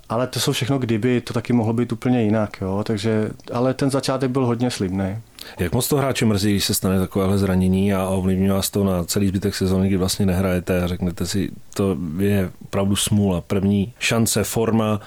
Ale 0.10 0.28
to 0.28 0.40
jsou 0.40 0.52
všechno 0.52 0.80
kdyby, 0.80 1.22
to 1.22 1.34
taky 1.34 1.54
mohlo 1.54 1.74
být 1.74 1.92
úplně 1.92 2.24
jinak, 2.24 2.62
jo? 2.62 2.84
Takže, 2.86 3.30
ale 3.54 3.74
ten 3.74 3.90
začátek 3.90 4.32
byl 4.32 4.46
hodně 4.46 4.72
slibný. 4.72 5.18
Jak 5.60 5.74
moc 5.74 5.88
to 5.88 5.98
hráče 5.98 6.26
mrzí, 6.26 6.52
když 6.52 6.66
se 6.66 6.74
stane 6.74 7.00
takovéhle 7.00 7.38
zranění 7.38 7.94
a 7.94 8.08
ovlivňuje 8.08 8.54
vás 8.54 8.70
to 8.70 8.84
na 8.84 9.04
celý 9.04 9.28
zbytek 9.28 9.56
sezóny, 9.56 9.88
kdy 9.88 9.98
vlastně 9.98 10.26
nehrajete 10.26 10.84
a 10.84 10.88
řeknete 10.88 11.26
si, 11.26 11.52
to 11.74 11.98
je 12.18 12.52
opravdu 12.62 12.96
smůla. 12.96 13.42
První 13.42 13.94
šance, 14.00 14.44
forma, 14.44 15.00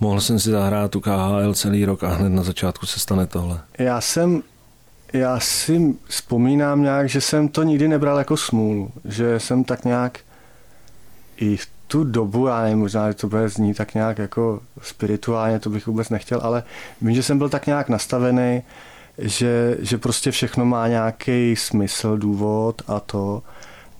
mohl 0.00 0.20
jsem 0.20 0.38
si 0.38 0.50
zahrát 0.50 0.90
tu 0.90 1.00
KHL 1.00 1.54
celý 1.54 1.84
rok 1.84 2.04
a 2.04 2.08
hned 2.08 2.28
na 2.28 2.42
začátku 2.42 2.86
se 2.86 3.00
stane 3.00 3.26
tohle. 3.26 3.60
Já 3.78 4.00
jsem 4.00 4.42
já 5.12 5.40
si 5.40 5.94
vzpomínám 6.08 6.82
nějak, 6.82 7.08
že 7.08 7.20
jsem 7.20 7.48
to 7.48 7.62
nikdy 7.62 7.88
nebral 7.88 8.18
jako 8.18 8.36
smůlu, 8.36 8.90
že 9.04 9.40
jsem 9.40 9.64
tak 9.64 9.84
nějak 9.84 10.18
i 11.36 11.56
v 11.56 11.66
tu 11.86 12.04
dobu, 12.04 12.46
já 12.46 12.62
nevím, 12.62 12.78
možná, 12.78 13.08
že 13.08 13.14
to 13.14 13.28
bude 13.28 13.48
zní 13.48 13.74
tak 13.74 13.94
nějak 13.94 14.18
jako 14.18 14.60
spirituálně, 14.82 15.58
to 15.58 15.70
bych 15.70 15.86
vůbec 15.86 16.08
nechtěl, 16.08 16.40
ale 16.42 16.62
vím, 17.00 17.14
že 17.14 17.22
jsem 17.22 17.38
byl 17.38 17.48
tak 17.48 17.66
nějak 17.66 17.88
nastavený, 17.88 18.62
že, 19.18 19.76
že 19.80 19.98
prostě 19.98 20.30
všechno 20.30 20.64
má 20.64 20.88
nějaký 20.88 21.56
smysl, 21.56 22.16
důvod 22.16 22.82
a 22.88 23.00
to. 23.00 23.42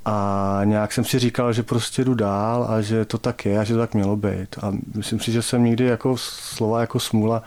a 0.05 0.61
nějak 0.65 0.93
jsem 0.93 1.05
si 1.05 1.19
říkal, 1.19 1.53
že 1.53 1.63
prostě 1.63 2.05
jdu 2.05 2.15
dál 2.15 2.67
a 2.71 2.81
že 2.81 3.05
to 3.05 3.19
tak 3.19 3.47
je 3.47 3.59
a 3.59 3.65
že 3.65 3.75
to 3.75 3.81
tak 3.81 3.95
mělo 3.95 4.17
být. 4.17 4.57
A 4.63 4.73
myslím 4.95 5.21
si, 5.21 5.33
že 5.33 5.43
jsem 5.43 5.65
nikdy 5.65 5.85
jako 5.85 6.17
slova 6.17 6.81
jako 6.81 7.01
smůla 7.01 7.43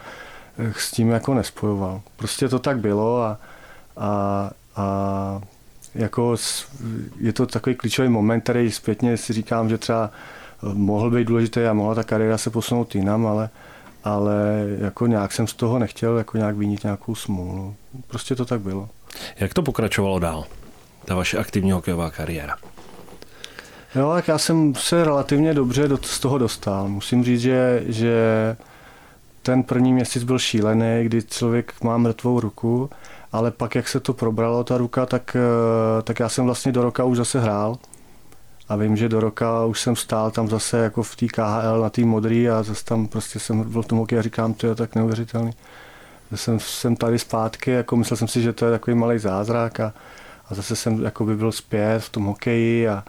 eh, 0.60 0.74
s 0.78 0.92
tím 0.92 1.10
jako 1.10 1.34
nespojoval. 1.34 2.02
Prostě 2.16 2.50
to 2.50 2.60
tak 2.60 2.80
bylo 2.80 3.24
a, 3.24 3.40
a, 3.98 4.52
a 4.76 5.42
jako 5.96 6.36
je 7.20 7.34
to 7.34 7.46
takový 7.46 7.76
klíčový 7.76 8.10
moment, 8.10 8.42
který 8.42 8.72
zpětně 8.72 9.18
si 9.18 9.34
říkám, 9.34 9.70
že 9.70 9.78
třeba 9.78 10.12
eh, 10.12 10.74
mohl 10.74 11.12
být 11.12 11.28
důležitý 11.28 11.62
a 11.62 11.74
mohla 11.74 11.96
ta 11.96 12.04
kariéra 12.04 12.38
se 12.38 12.50
posunout 12.50 12.96
jinam, 12.96 13.28
ale, 13.28 13.50
ale 14.04 14.66
jako 14.80 15.08
nějak 15.08 15.32
jsem 15.32 15.48
z 15.48 15.54
toho 15.54 15.80
nechtěl 15.80 16.18
jako 16.18 16.38
nějak 16.38 16.56
vynít 16.56 16.84
nějakou 16.84 17.16
smůlu. 17.16 17.76
Prostě 18.08 18.36
to 18.36 18.46
tak 18.46 18.62
bylo. 18.62 18.90
Jak 19.40 19.54
to 19.54 19.62
pokračovalo 19.62 20.20
dál? 20.20 20.46
ta 21.10 21.16
vaše 21.16 21.38
aktivní 21.38 21.72
hokejová 21.72 22.12
kariéra? 22.12 22.56
Jo, 23.96 24.12
tak 24.14 24.28
já 24.28 24.38
jsem 24.38 24.76
se 24.76 25.04
relativně 25.04 25.54
dobře 25.54 25.88
do, 25.88 25.98
z 25.98 26.20
toho 26.20 26.38
dostal. 26.38 26.88
Musím 26.88 27.24
říct, 27.24 27.42
že, 27.42 27.84
že 27.86 28.16
ten 29.42 29.64
první 29.64 29.94
měsíc 29.94 30.24
byl 30.24 30.40
šílený, 30.40 31.04
kdy 31.04 31.24
člověk 31.24 31.74
má 31.84 31.98
mrtvou 31.98 32.40
ruku, 32.40 32.90
ale 33.32 33.52
pak, 33.52 33.76
jak 33.76 33.88
se 33.88 34.00
to 34.00 34.14
probralo, 34.14 34.64
ta 34.64 34.78
ruka, 34.78 35.06
tak, 35.06 35.36
eh, 35.36 36.02
tak 36.02 36.20
já 36.20 36.30
jsem 36.30 36.46
vlastně 36.46 36.72
do 36.72 36.84
roka 36.84 37.04
už 37.04 37.18
zase 37.18 37.40
hrál. 37.40 37.78
A 38.70 38.76
vím, 38.76 38.98
že 38.98 39.10
do 39.10 39.20
roka 39.20 39.66
už 39.66 39.82
jsem 39.82 39.96
stál 39.96 40.32
tam 40.32 40.48
zase 40.48 40.78
jako 40.78 41.04
v 41.04 41.16
té 41.16 41.28
KHL 41.28 41.82
na 41.82 41.90
té 41.90 42.02
modrý 42.02 42.50
a 42.50 42.64
zase 42.64 42.86
tam 42.86 43.08
prostě 43.08 43.40
jsem 43.40 43.72
byl 43.72 43.82
v 43.82 43.86
tom 43.86 43.98
hokeji 43.98 44.20
a 44.20 44.22
říkám, 44.22 44.54
to 44.54 44.68
je 44.68 44.76
tak 44.76 44.96
neuvěřitelný. 44.96 45.52
Jsem, 46.36 46.60
jsem 46.60 46.96
tady 46.96 47.20
zpátky, 47.20 47.72
jako 47.72 47.96
myslel 47.96 48.18
jsem 48.18 48.28
si, 48.28 48.42
že 48.42 48.54
to 48.54 48.66
je 48.66 48.72
takový 48.72 48.98
malý 48.98 49.20
zázrak 49.20 49.80
a, 49.80 49.94
a 50.50 50.56
zase 50.56 50.76
jsem 50.76 51.04
jako 51.04 51.26
by 51.26 51.36
byl 51.36 51.52
zpět 51.52 52.00
v 52.00 52.10
tom 52.10 52.26
hokeji 52.26 52.90
a, 52.90 53.04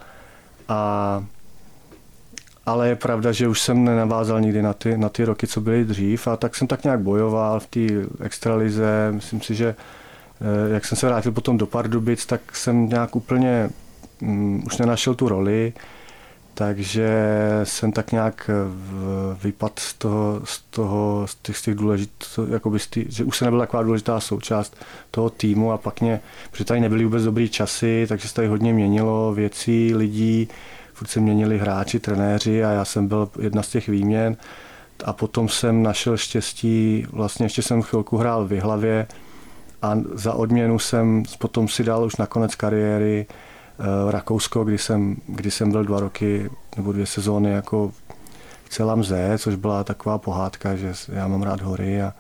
a 0.69 1.25
ale 2.67 2.89
je 2.89 2.97
pravda, 2.97 3.33
že 3.33 3.49
už 3.49 3.61
jsem 3.61 3.85
nenavázal 3.85 4.41
nikdy 4.41 4.63
na 4.63 4.73
ty, 4.73 4.99
na 4.99 5.09
ty 5.09 5.25
roky, 5.25 5.47
co 5.47 5.61
byly 5.61 5.85
dřív 5.85 6.29
a 6.29 6.37
tak 6.37 6.57
jsem 6.57 6.69
tak 6.69 6.85
nějak 6.85 7.01
bojoval 7.01 7.61
v 7.61 7.67
té 7.67 7.81
extralize. 8.21 9.09
Myslím 9.13 9.41
si, 9.41 9.55
že 9.55 9.75
jak 10.73 10.85
jsem 10.85 10.99
se 10.99 11.07
vrátil 11.07 11.33
potom 11.33 11.59
do 11.59 11.67
Pardubic, 11.67 12.27
tak 12.27 12.57
jsem 12.57 12.89
nějak 12.89 13.17
úplně 13.17 13.71
um, 14.23 14.63
už 14.67 14.79
nenašel 14.79 15.15
tu 15.15 15.29
roli 15.29 15.73
takže 16.61 17.11
jsem 17.65 17.93
tak 17.93 18.13
nějak 18.13 18.51
eh, 18.51 19.37
vypad 19.43 19.79
z 19.79 19.95
toho, 19.95 20.41
z 20.45 20.63
toho, 20.71 21.27
z 21.27 21.35
těch, 21.35 21.57
z 21.57 21.63
těch 21.63 21.75
důležit, 21.75 22.11
jakoby 22.51 22.79
z 22.79 22.87
tý, 22.87 23.05
že 23.09 23.25
už 23.25 23.39
se 23.39 23.45
nebyla 23.45 23.63
taková 23.63 23.83
důležitá 23.83 24.21
součást 24.21 24.77
toho 25.11 25.31
týmu 25.31 25.73
a 25.73 25.79
pak 25.79 26.01
mě, 26.01 26.21
protože 26.51 26.65
tady 26.65 26.81
nebyly 26.81 27.05
vůbec 27.05 27.25
dobrý 27.25 27.49
časy, 27.49 28.07
takže 28.09 28.29
se 28.29 28.35
tady 28.35 28.49
hodně 28.49 28.73
měnilo 28.73 29.35
věcí, 29.35 29.95
lidí, 29.95 30.49
furt 30.93 31.09
se 31.09 31.21
měnili 31.21 31.59
hráči, 31.59 32.01
trenéři 32.01 32.65
a 32.65 32.71
já 32.71 32.85
jsem 32.85 33.09
byl 33.09 33.29
jedna 33.41 33.63
z 33.63 33.69
těch 33.69 33.89
výměn. 33.89 34.37
A 35.05 35.13
potom 35.13 35.49
jsem 35.49 35.83
našel 35.83 36.17
štěstí, 36.17 37.07
vlastně 37.13 37.47
ještě 37.47 37.63
jsem 37.63 37.83
chvilku 37.83 38.17
hrál 38.17 38.47
v 38.47 38.61
hlavě 38.61 39.07
a 39.83 39.99
za 40.15 40.35
odměnu 40.35 40.79
jsem 40.79 41.23
potom 41.39 41.69
si 41.69 41.85
dal 41.85 42.05
už 42.05 42.17
na 42.17 42.27
konec 42.27 42.55
kariéry 42.55 43.27
Eh, 43.81 44.11
Rakousko, 44.11 44.65
kdy 44.65 44.79
jsem, 44.79 45.17
kdy 45.27 45.51
jsem 45.51 45.71
byl 45.71 45.85
dva 45.85 46.01
roky 46.01 46.51
nebo 46.77 46.93
dvě 46.93 47.07
sezóny 47.07 47.51
jako 47.51 47.93
v 48.65 48.69
celém 48.69 48.99
mze, 48.99 49.39
což 49.39 49.55
byla 49.55 49.85
taková 49.85 50.19
pohádka, 50.19 50.77
že 50.77 50.93
já 51.09 51.29
mám 51.29 51.43
rád 51.43 51.61
hory 51.61 52.03
a 52.03 52.15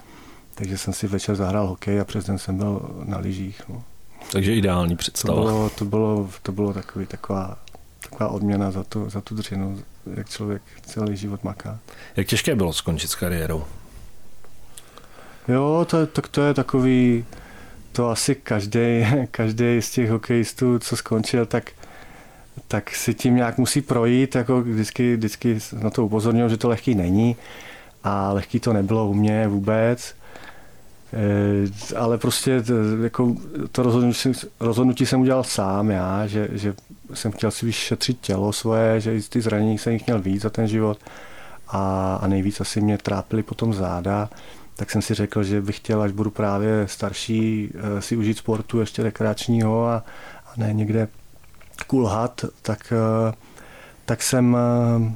takže 0.55 0.79
jsem 0.79 0.95
si 0.95 1.07
večer 1.07 1.37
zahrál 1.37 1.67
hokej 1.67 2.01
a 2.01 2.05
přes 2.05 2.25
den 2.25 2.39
jsem 2.39 2.57
byl 2.57 2.91
na 3.05 3.19
lyžích. 3.19 3.63
No. 3.69 3.83
Takže 4.33 4.55
ideální 4.55 4.97
představa. 4.97 5.35
To 5.35 5.43
bylo, 5.43 5.71
to 5.71 5.85
bylo, 5.85 6.31
to 6.43 6.53
bylo 6.53 6.73
takový, 6.73 7.07
taková, 7.07 7.59
taková 8.01 8.29
odměna 8.29 8.71
za, 8.71 8.85
to, 8.85 9.11
za 9.11 9.21
tu 9.21 9.35
dřinu, 9.35 9.79
jak 10.15 10.29
člověk 10.29 10.63
celý 10.87 11.17
život 11.17 11.45
maká. 11.45 11.79
Jak 12.17 12.27
těžké 12.27 12.55
bylo 12.55 12.73
skončit 12.73 13.11
s 13.11 13.15
kariérou? 13.15 13.65
Jo, 15.49 15.87
to, 15.91 16.07
tak 16.07 16.29
to 16.29 16.43
je 16.43 16.55
takový, 16.55 17.25
to 17.93 18.11
asi 18.11 18.35
každý, 18.35 19.07
každý 19.31 19.83
z 19.83 19.91
těch 19.91 20.11
hokejistů, 20.11 20.79
co 20.79 20.97
skončil, 20.97 21.47
tak, 21.47 21.71
tak 22.69 22.91
si 22.91 23.15
tím 23.15 23.37
nějak 23.37 23.59
musí 23.59 23.81
projít. 23.81 24.35
Jako 24.35 24.61
vždycky, 24.61 25.17
vždycky 25.17 25.59
na 25.83 25.91
to 25.91 26.07
upozorňuji, 26.07 26.49
že 26.49 26.57
to 26.57 26.69
lehký 26.69 26.95
není. 26.95 27.37
A 28.05 28.33
lehký 28.33 28.61
to 28.61 28.73
nebylo 28.73 29.09
u 29.09 29.15
mě 29.15 29.49
vůbec. 29.49 30.15
E, 31.13 31.97
ale 31.97 32.19
prostě 32.19 32.63
jako 33.03 33.37
to 33.73 33.83
rozhodnutí, 33.83 34.33
rozhodnutí 34.61 35.07
jsem 35.07 35.21
udělal 35.21 35.45
sám 35.45 35.91
já, 35.91 36.27
že, 36.27 36.49
že 36.53 36.75
jsem 37.15 37.33
chtěl 37.33 37.51
si 37.51 37.67
vyšetřit 37.67 38.21
tělo 38.21 38.53
svoje, 38.53 39.01
že 39.01 39.21
ty 39.29 39.41
zranění 39.41 39.79
jsem 39.79 39.93
jich 39.93 40.07
měl 40.07 40.21
víc 40.21 40.43
za 40.43 40.51
ten 40.51 40.69
život 40.69 40.99
a, 41.69 42.15
a 42.23 42.27
nejvíc 42.27 42.61
asi 42.61 42.81
mě 42.81 42.99
trápily 42.99 43.43
potom 43.43 43.75
záda 43.75 44.29
tak 44.81 44.91
jsem 44.91 45.03
si 45.03 45.15
řekl, 45.15 45.43
že 45.43 45.61
bych 45.61 45.77
chtěl, 45.77 46.03
až 46.03 46.13
budu 46.13 46.31
právě 46.31 46.89
starší, 46.89 47.71
eh, 47.75 48.03
si 48.03 48.17
užít 48.17 48.39
sportu 48.39 48.81
ještě 48.81 49.03
rekreačního 49.03 49.87
a, 49.87 50.05
a 50.47 50.53
ne 50.57 50.73
někde 50.73 51.09
kulhat, 51.87 52.45
tak, 52.63 52.93
eh, 52.93 53.35
tak 54.05 54.23
jsem 54.23 54.57
eh, 54.57 55.13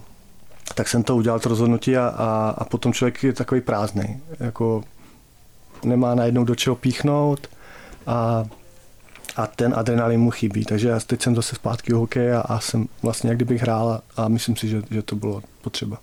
tak 0.74 0.88
jsem 0.88 1.02
to 1.02 1.16
udělal, 1.16 1.40
to 1.40 1.48
rozhodnutí 1.48 1.96
a, 1.96 2.06
a, 2.08 2.54
a 2.58 2.64
potom 2.64 2.92
člověk 2.92 3.22
je 3.22 3.32
takový 3.32 3.60
prázdný. 3.60 4.20
Jako 4.40 4.84
nemá 5.84 6.14
najednou 6.14 6.44
do 6.44 6.54
čeho 6.54 6.76
píchnout 6.76 7.48
a, 8.06 8.44
a 9.36 9.46
ten 9.46 9.74
adrenalin 9.76 10.20
mu 10.20 10.30
chybí. 10.30 10.64
Takže 10.64 10.88
já 10.88 11.00
teď 11.00 11.22
jsem 11.22 11.34
zase 11.34 11.54
zpátky 11.56 11.92
u 11.92 11.98
hokeje 11.98 12.36
a, 12.36 12.40
a 12.40 12.60
jsem 12.60 12.88
vlastně 13.02 13.30
jak 13.30 13.38
kdybych 13.38 13.62
hrál 13.62 13.88
a, 13.88 14.22
a 14.22 14.28
myslím 14.28 14.56
si, 14.56 14.68
že, 14.68 14.82
že 14.90 15.02
to 15.02 15.16
bylo 15.16 15.42
potřeba. 15.62 15.98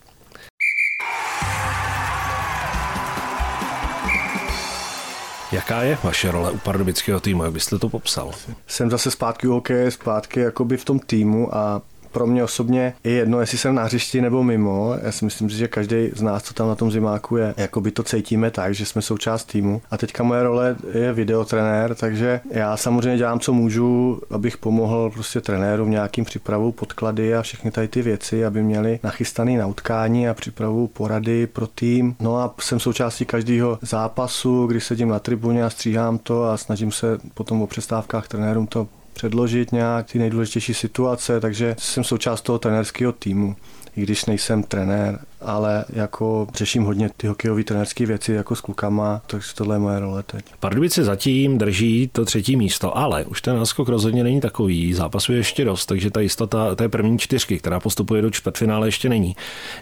Jaká 5.52 5.84
je 5.84 5.98
vaše 6.04 6.32
role 6.32 6.52
u 6.52 6.58
pardubického 6.58 7.20
týmu, 7.20 7.44
jak 7.44 7.54
byste 7.54 7.80
to 7.80 7.90
popsal? 7.90 8.32
Jsem 8.68 8.90
zase 8.90 9.12
zpátky 9.12 9.48
u 9.48 9.52
hokeje, 9.52 9.92
zpátky 9.92 10.40
jakoby 10.40 10.78
v 10.78 10.86
tom 10.86 11.00
týmu 11.00 11.56
a 11.56 11.82
pro 12.12 12.28
mě 12.28 12.44
osobně 12.44 12.94
je 13.04 13.12
jedno, 13.12 13.40
jestli 13.40 13.58
jsem 13.58 13.76
na 13.76 13.84
hřišti 13.84 14.22
nebo 14.22 14.44
mimo. 14.44 14.96
Já 15.04 15.12
si 15.12 15.26
myslím, 15.26 15.50
že 15.50 15.68
každý 15.68 16.10
z 16.16 16.22
nás, 16.22 16.44
co 16.44 16.54
tam 16.54 16.68
na 16.68 16.76
tom 16.76 16.92
zimáku 16.92 17.38
je, 17.38 17.54
jako 17.58 17.82
by 17.82 17.92
to 17.92 18.04
cítíme 18.04 18.52
tak, 18.52 18.74
že 18.74 18.86
jsme 18.86 19.02
součást 19.02 19.46
týmu. 19.46 19.82
A 19.92 19.98
teďka 19.98 20.24
moje 20.24 20.44
role 20.44 20.76
je 20.94 21.14
videotrenér, 21.14 21.96
takže 21.96 22.42
já 22.52 22.78
samozřejmě 22.78 23.18
dělám, 23.18 23.40
co 23.40 23.54
můžu, 23.54 24.22
abych 24.32 24.58
pomohl 24.58 25.12
prostě 25.14 25.42
trenérům 25.42 25.92
nějakým 25.92 26.26
přípravou 26.26 26.72
podklady 26.72 27.36
a 27.36 27.42
všechny 27.42 27.72
tady 27.72 27.88
ty 27.88 28.02
věci, 28.02 28.46
aby 28.46 28.64
měli 28.64 29.00
nachystaný 29.04 29.58
na 29.58 29.68
utkání 29.68 30.30
a 30.30 30.34
přípravu 30.34 30.88
porady 30.88 31.48
pro 31.48 31.68
tým. 31.68 32.16
No 32.20 32.38
a 32.38 32.56
jsem 32.62 32.80
součástí 32.80 33.26
každého 33.26 33.80
zápasu, 33.82 34.68
kdy 34.68 34.82
sedím 34.82 35.10
na 35.10 35.20
tribuně 35.20 35.66
a 35.66 35.70
stříhám 35.70 36.18
to 36.18 36.44
a 36.44 36.58
snažím 36.58 36.92
se 36.92 37.18
potom 37.34 37.62
o 37.62 37.68
přestávkách 37.68 38.28
trenérům 38.28 38.68
to 38.68 38.88
předložit 39.22 39.72
nějak 39.72 40.12
ty 40.12 40.20
nejdůležitější 40.20 40.74
situace, 40.74 41.40
takže 41.40 41.76
jsem 41.80 42.04
součást 42.04 42.42
toho 42.42 42.60
trenerského 42.60 43.12
týmu 43.12 43.56
i 43.96 44.02
když 44.02 44.26
nejsem 44.26 44.64
trenér, 44.64 45.20
ale 45.42 45.86
jako 45.90 46.48
řeším 46.56 46.84
hodně 46.84 47.10
ty 47.18 47.28
hokejové 47.28 47.64
trenérské 47.64 48.06
věci 48.06 48.34
jako 48.34 48.56
s 48.56 48.62
klukama, 48.62 49.22
takže 49.28 49.48
tohle 49.56 49.76
je 49.76 49.80
moje 49.80 50.00
role 50.00 50.24
teď. 50.24 50.46
Pardubice 50.60 51.04
zatím 51.04 51.58
drží 51.58 52.10
to 52.14 52.26
třetí 52.26 52.56
místo, 52.56 52.98
ale 52.98 53.26
už 53.26 53.42
ten 53.42 53.56
náskok 53.56 53.90
rozhodně 53.90 54.24
není 54.24 54.42
takový, 54.42 54.94
zápasů 54.94 55.32
je 55.32 55.38
ještě 55.38 55.66
dost, 55.66 55.86
takže 55.86 56.12
ta 56.12 56.22
jistota 56.22 56.76
té 56.76 56.90
první 56.90 57.20
čtyřky, 57.20 57.58
která 57.58 57.80
postupuje 57.80 58.22
do 58.22 58.32
čtvrtfinále, 58.32 58.88
ještě 58.88 59.10
není. 59.10 59.36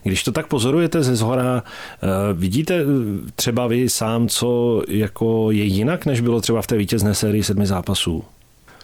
Když 0.03 0.23
to 0.23 0.31
tak 0.31 0.47
pozorujete 0.47 1.03
ze 1.03 1.15
zhora, 1.15 1.63
eh, 1.63 2.07
vidíte 2.33 2.83
třeba 3.35 3.67
vy 3.67 3.89
sám, 3.89 4.27
co 4.27 4.81
jako 4.87 5.51
je 5.51 5.63
jinak, 5.63 6.05
než 6.05 6.21
bylo 6.21 6.41
třeba 6.41 6.61
v 6.61 6.67
té 6.67 6.77
vítězné 6.77 7.15
sérii 7.15 7.43
sedmi 7.43 7.65
zápasů? 7.65 8.23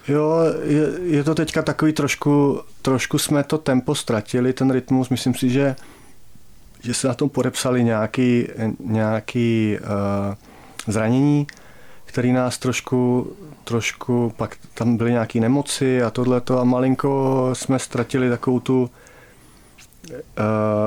Jo, 0.08 0.40
je, 0.62 0.88
je 1.02 1.24
to 1.24 1.34
teďka 1.34 1.62
takový 1.62 1.92
trošku, 1.92 2.60
trošku 2.82 3.18
jsme 3.18 3.44
to 3.44 3.58
tempo 3.58 3.94
ztratili, 3.94 4.52
ten 4.52 4.70
rytmus. 4.70 5.08
Myslím 5.08 5.34
si, 5.34 5.50
že, 5.50 5.76
že 6.82 6.94
se 6.94 7.08
na 7.08 7.14
tom 7.14 7.28
podepsali 7.28 7.84
nějaký, 7.84 8.48
nějaký 8.80 9.78
uh, 9.80 10.34
zranění, 10.86 11.46
který 12.04 12.32
nás 12.32 12.58
trošku, 12.58 13.32
trošku, 13.64 14.32
pak 14.36 14.56
tam 14.74 14.96
byly 14.96 15.10
nějaké 15.10 15.40
nemoci 15.40 16.02
a 16.02 16.10
tohleto 16.10 16.60
a 16.60 16.64
malinko 16.64 17.50
jsme 17.52 17.78
ztratili 17.78 18.28
takovou 18.30 18.60
tu, 18.60 18.90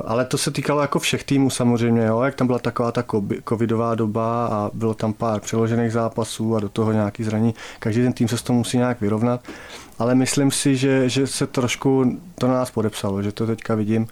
ale 0.06 0.26
to 0.26 0.38
se 0.38 0.52
týkalo 0.52 0.82
jako 0.82 1.00
všech 1.00 1.24
týmů 1.24 1.50
samozřejmě, 1.50 2.06
jo? 2.06 2.22
jak 2.22 2.36
tam 2.36 2.48
byla 2.48 2.60
taková 2.60 2.92
ta 2.92 3.04
covidová 3.50 3.96
doba 3.96 4.46
a 4.48 4.72
bylo 4.74 4.94
tam 4.94 5.14
pár 5.14 5.40
přeložených 5.40 5.92
zápasů 5.92 6.56
a 6.56 6.60
do 6.60 6.70
toho 6.70 6.92
nějaký 6.92 7.24
zraní. 7.24 7.56
Každý 7.80 8.02
ten 8.02 8.14
tým 8.14 8.28
se 8.28 8.38
s 8.38 8.42
tom 8.42 8.56
musí 8.56 8.78
nějak 8.78 9.02
vyrovnat, 9.02 9.42
ale 10.00 10.16
myslím 10.16 10.52
si, 10.52 10.78
že, 10.78 11.10
že 11.10 11.28
se 11.28 11.48
trošku 11.48 12.20
to 12.36 12.48
na 12.48 12.54
nás 12.54 12.72
podepsalo, 12.72 13.22
že 13.22 13.32
to 13.32 13.48
teďka 13.48 13.76
vidím, 13.76 14.08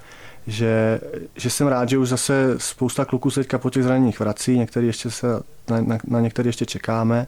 že, 0.48 1.00
že 1.36 1.50
jsem 1.50 1.68
rád, 1.68 1.90
že 1.90 1.98
už 1.98 2.10
zase 2.10 2.56
spousta 2.58 3.06
kluků 3.06 3.30
se 3.32 3.40
teďka 3.40 3.58
po 3.58 3.70
těch 3.70 3.84
zraněních 3.84 4.20
vrací, 4.20 4.58
některý 4.58 4.88
ještě 4.88 5.12
se, 5.12 5.28
na, 5.70 5.82
na, 5.82 5.98
na 6.08 6.22
některý 6.22 6.50
ještě 6.50 6.66
čekáme 6.66 7.28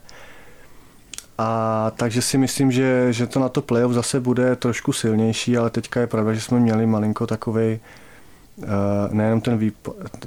A 1.40 1.92
takže 1.96 2.22
si 2.22 2.38
myslím, 2.38 2.72
že, 2.72 3.12
že 3.12 3.26
to 3.26 3.40
na 3.40 3.48
to 3.48 3.62
playoff 3.62 3.94
zase 3.94 4.20
bude 4.20 4.56
trošku 4.56 4.92
silnější, 4.92 5.56
ale 5.56 5.70
teďka 5.70 6.00
je 6.00 6.06
pravda, 6.06 6.34
že 6.34 6.40
jsme 6.40 6.60
měli 6.60 6.86
malinko 6.86 7.26
takovej 7.26 7.80
uh, 8.56 8.66
nejenom 9.10 9.40
ten 9.40 9.72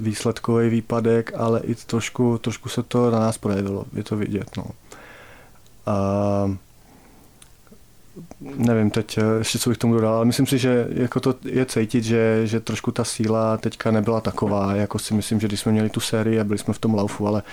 výsledkový 0.00 0.68
výpadek, 0.68 1.32
ale 1.36 1.60
i 1.60 1.74
trošku, 1.74 2.38
trošku 2.38 2.68
se 2.68 2.82
to 2.82 3.10
na 3.10 3.20
nás 3.20 3.38
projevilo, 3.38 3.84
je 3.92 4.04
to 4.04 4.16
vidět. 4.16 4.56
No. 4.56 4.64
Uh, 4.64 6.56
nevím 8.40 8.90
teď 8.90 9.18
eh, 9.18 9.22
ještě, 9.38 9.58
co 9.58 9.70
bych 9.70 9.78
tomu 9.78 9.94
dodal, 9.94 10.14
ale 10.14 10.24
myslím 10.24 10.46
si, 10.46 10.58
že 10.58 10.86
jako 10.90 11.20
to 11.20 11.34
je 11.44 11.66
cítit, 11.66 12.04
že, 12.04 12.46
že 12.46 12.60
trošku 12.60 12.90
ta 12.90 13.04
síla 13.04 13.56
teďka 13.56 13.90
nebyla 13.90 14.20
taková, 14.20 14.74
jako 14.74 14.98
si 14.98 15.14
myslím, 15.14 15.40
že 15.40 15.46
když 15.46 15.60
jsme 15.60 15.72
měli 15.72 15.90
tu 15.90 16.00
sérii 16.00 16.40
a 16.40 16.44
byli 16.44 16.58
jsme 16.58 16.74
v 16.74 16.78
tom 16.78 16.94
laufu, 16.94 17.26
ale 17.26 17.42
eh, 17.46 17.52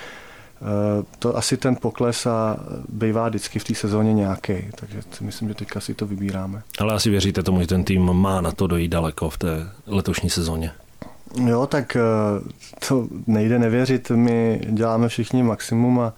to 1.18 1.36
asi 1.36 1.56
ten 1.56 1.76
pokles 1.76 2.26
a 2.26 2.56
bývá 2.88 3.28
vždycky 3.28 3.58
v 3.58 3.64
té 3.64 3.74
sezóně 3.74 4.14
nějaký, 4.14 4.54
takže 4.74 5.02
si 5.12 5.24
myslím, 5.24 5.48
že 5.48 5.54
teďka 5.54 5.80
si 5.80 5.94
to 5.94 6.06
vybíráme. 6.06 6.62
Ale 6.78 6.94
asi 6.94 7.10
věříte 7.10 7.42
tomu, 7.42 7.60
že 7.60 7.66
ten 7.66 7.84
tým 7.84 8.02
má 8.12 8.40
na 8.40 8.52
to 8.52 8.66
dojít 8.66 8.88
daleko 8.88 9.30
v 9.30 9.38
té 9.38 9.68
letošní 9.86 10.30
sezóně? 10.30 10.72
Jo, 11.44 11.66
tak 11.66 11.96
eh, 11.96 12.00
to 12.88 13.06
nejde 13.26 13.58
nevěřit. 13.58 14.10
My 14.10 14.60
děláme 14.70 15.08
všichni 15.08 15.42
maximum 15.42 16.00
a, 16.00 16.12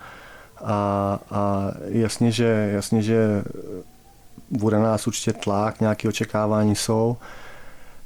a, 0.64 1.18
a 1.30 1.72
jasně, 1.88 2.32
že, 2.32 2.70
jasně, 2.74 3.02
že 3.02 3.44
bude 4.50 4.76
na 4.76 4.82
nás 4.82 5.06
určitě 5.06 5.32
tlak, 5.32 5.80
nějaké 5.80 6.08
očekávání 6.08 6.76
jsou, 6.76 7.16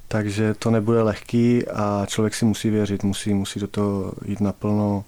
takže 0.08 0.54
to 0.54 0.70
nebude 0.70 1.02
lehký 1.02 1.68
a 1.68 2.06
člověk 2.06 2.34
si 2.34 2.44
musí 2.44 2.70
věřit, 2.70 3.04
musí, 3.04 3.34
musí 3.34 3.60
do 3.60 3.66
toho 3.66 4.12
jít 4.24 4.40
naplno, 4.40 5.04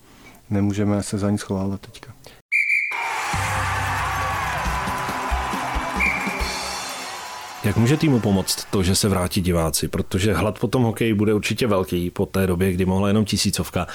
nemůžeme 0.51 1.03
se 1.03 1.19
za 1.19 1.31
nic 1.31 1.41
schovávat 1.41 1.81
teďka. 1.81 2.13
Jak 7.65 7.77
může 7.77 7.97
týmu 7.97 8.21
pomoct 8.21 8.67
to, 8.71 8.83
že 8.83 8.95
se 8.95 9.09
vrátí 9.09 9.41
diváci? 9.41 9.89
Protože 9.89 10.35
hlad 10.35 10.59
po 10.59 10.69
tom 10.69 10.83
hokeji 10.83 11.15
bude 11.15 11.35
určitě 11.35 11.67
velký 11.67 12.11
po 12.11 12.27
té 12.27 12.47
době, 12.47 12.73
kdy 12.73 12.85
mohla 12.85 13.09
jenom 13.09 13.25
tisícovka. 13.25 13.87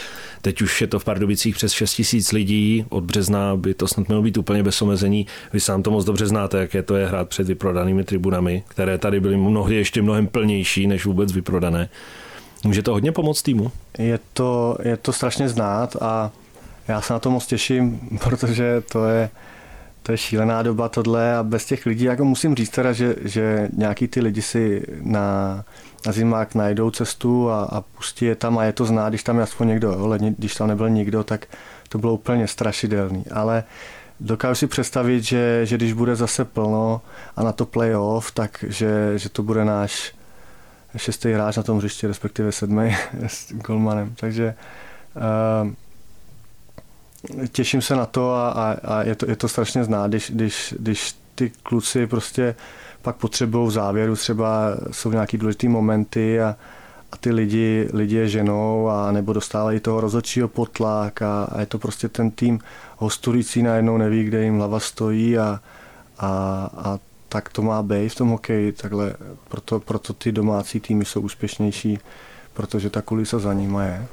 Teď 0.42 0.62
už 0.62 0.82
je 0.82 0.88
to 0.88 1.00
v 1.00 1.04
Pardubicích 1.04 1.56
přes 1.56 1.72
6 1.72 1.94
tisíc 1.94 2.32
lidí. 2.32 2.86
Od 2.90 3.04
března 3.04 3.56
by 3.56 3.74
to 3.74 3.88
snad 3.88 4.08
mělo 4.08 4.22
být 4.22 4.38
úplně 4.38 4.64
bez 4.64 4.82
omezení. 4.82 5.28
Vy 5.54 5.60
sám 5.60 5.84
to 5.84 5.92
moc 5.92 6.06
dobře 6.06 6.28
znáte, 6.28 6.58
jak 6.58 6.74
je 6.74 6.84
to 6.84 6.96
je 6.96 7.08
hrát 7.08 7.30
před 7.30 7.48
vyprodanými 7.48 8.04
tribunami, 8.04 8.64
které 8.68 8.98
tady 8.98 9.20
byly 9.20 9.38
mnohdy 9.38 9.76
ještě 9.76 10.02
mnohem 10.02 10.28
plnější 10.28 10.88
než 10.88 11.06
vůbec 11.06 11.32
vyprodané. 11.32 11.90
Může 12.64 12.82
to 12.82 12.92
hodně 12.92 13.12
pomoct 13.12 13.42
týmu? 13.42 13.72
Je 13.98 14.20
to, 14.34 14.78
je 14.84 14.98
to 14.98 15.14
strašně 15.14 15.50
znát 15.50 15.96
a 16.02 16.32
já 16.88 17.02
se 17.02 17.14
na 17.14 17.20
to 17.20 17.32
moc 17.32 17.46
těším, 17.46 18.00
protože 18.24 18.82
to 18.92 19.06
je, 19.06 19.30
to 20.04 20.12
je 20.12 20.18
šílená 20.18 20.64
doba 20.64 20.90
tohle 20.90 21.36
a 21.36 21.44
bez 21.44 21.66
těch 21.66 21.86
lidí, 21.86 22.04
jako 22.04 22.26
musím 22.26 22.56
říct 22.56 22.70
teda, 22.70 22.94
že, 22.94 23.16
že 23.22 23.70
nějaký 23.74 24.08
ty 24.08 24.22
lidi 24.22 24.42
si 24.42 24.86
na, 25.02 25.64
na 26.06 26.12
zimák 26.12 26.56
najdou 26.56 26.92
cestu 26.92 27.50
a, 27.50 27.64
a 27.64 27.82
pustí 27.82 28.26
je 28.26 28.36
tam 28.36 28.58
a 28.58 28.64
je 28.64 28.74
to 28.74 28.86
znát, 28.86 29.10
když 29.10 29.24
tam 29.24 29.38
je 29.38 29.44
aspoň 29.44 29.68
někdo, 29.68 30.00
ale 30.00 30.20
když 30.20 30.56
tam 30.56 30.68
nebyl 30.68 30.90
nikdo, 30.90 31.24
tak 31.24 31.46
to 31.90 31.98
bylo 31.98 32.14
úplně 32.14 32.48
strašidelný, 32.48 33.26
ale 33.32 33.64
dokážu 34.20 34.56
si 34.56 34.68
představit, 34.68 35.24
že, 35.24 35.66
že 35.66 35.78
když 35.78 35.94
bude 35.94 36.16
zase 36.16 36.46
plno 36.46 37.02
a 37.36 37.44
na 37.44 37.52
to 37.52 37.66
playoff, 37.66 38.32
tak 38.32 38.66
že, 38.68 39.20
že 39.20 39.30
to 39.30 39.44
bude 39.44 39.66
náš 39.66 40.14
šestý 40.98 41.32
hráč 41.32 41.58
na 41.58 41.64
tom 41.64 41.78
hřišti, 41.78 42.08
respektive 42.08 42.52
sedmý 42.52 42.96
s 43.28 43.54
golmanem, 43.54 44.14
takže 44.16 44.56
uh, 45.16 45.72
těším 47.52 47.82
se 47.82 47.96
na 47.96 48.06
to 48.06 48.34
a, 48.34 48.50
a, 48.50 48.78
a 48.84 49.04
je, 49.04 49.16
to, 49.16 49.30
je 49.30 49.36
to 49.36 49.48
strašně 49.48 49.84
znát, 49.84 50.08
když, 50.08 50.32
když, 50.32 50.76
když 50.80 51.16
ty 51.36 51.52
kluci 51.64 52.08
prostě 52.08 52.56
pak 53.02 53.16
potřebují 53.16 53.68
v 53.68 53.72
závěru, 53.72 54.16
třeba 54.16 54.78
jsou 54.92 55.12
nějaký 55.12 55.38
důležitý 55.38 55.68
momenty 55.68 56.42
a, 56.42 56.56
a 57.12 57.18
ty 57.18 57.32
lidi, 57.32 57.90
lidi 57.94 58.16
je 58.16 58.30
ženou 58.30 58.90
a 58.90 59.12
nebo 59.12 59.34
dostávají 59.34 59.80
toho 59.80 60.02
rozhodčího 60.02 60.48
potlak 60.48 61.22
a, 61.22 61.44
a 61.44 61.60
je 61.60 61.66
to 61.66 61.80
prostě 61.80 62.10
ten 62.10 62.32
tým 62.32 62.60
hostující 62.98 63.64
najednou 63.64 63.98
neví, 63.98 64.24
kde 64.24 64.44
jim 64.44 64.58
hlava 64.58 64.80
stojí 64.80 65.38
a, 65.38 65.60
a, 66.20 66.30
a 66.78 67.00
tak 67.30 67.50
to 67.50 67.62
má 67.62 67.84
být 67.84 68.10
v 68.10 68.16
tom 68.16 68.30
hokeji, 68.30 68.72
takhle 68.72 69.16
proto, 69.48 69.80
proto 69.80 70.14
ty 70.14 70.32
domácí 70.32 70.80
týmy 70.80 71.06
jsou 71.06 71.22
úspěšnější, 71.22 72.00
protože 72.54 72.90
ta 72.90 73.02
kulisa 73.02 73.40
za 73.40 73.54
nima 73.54 73.84
je. 73.84 74.08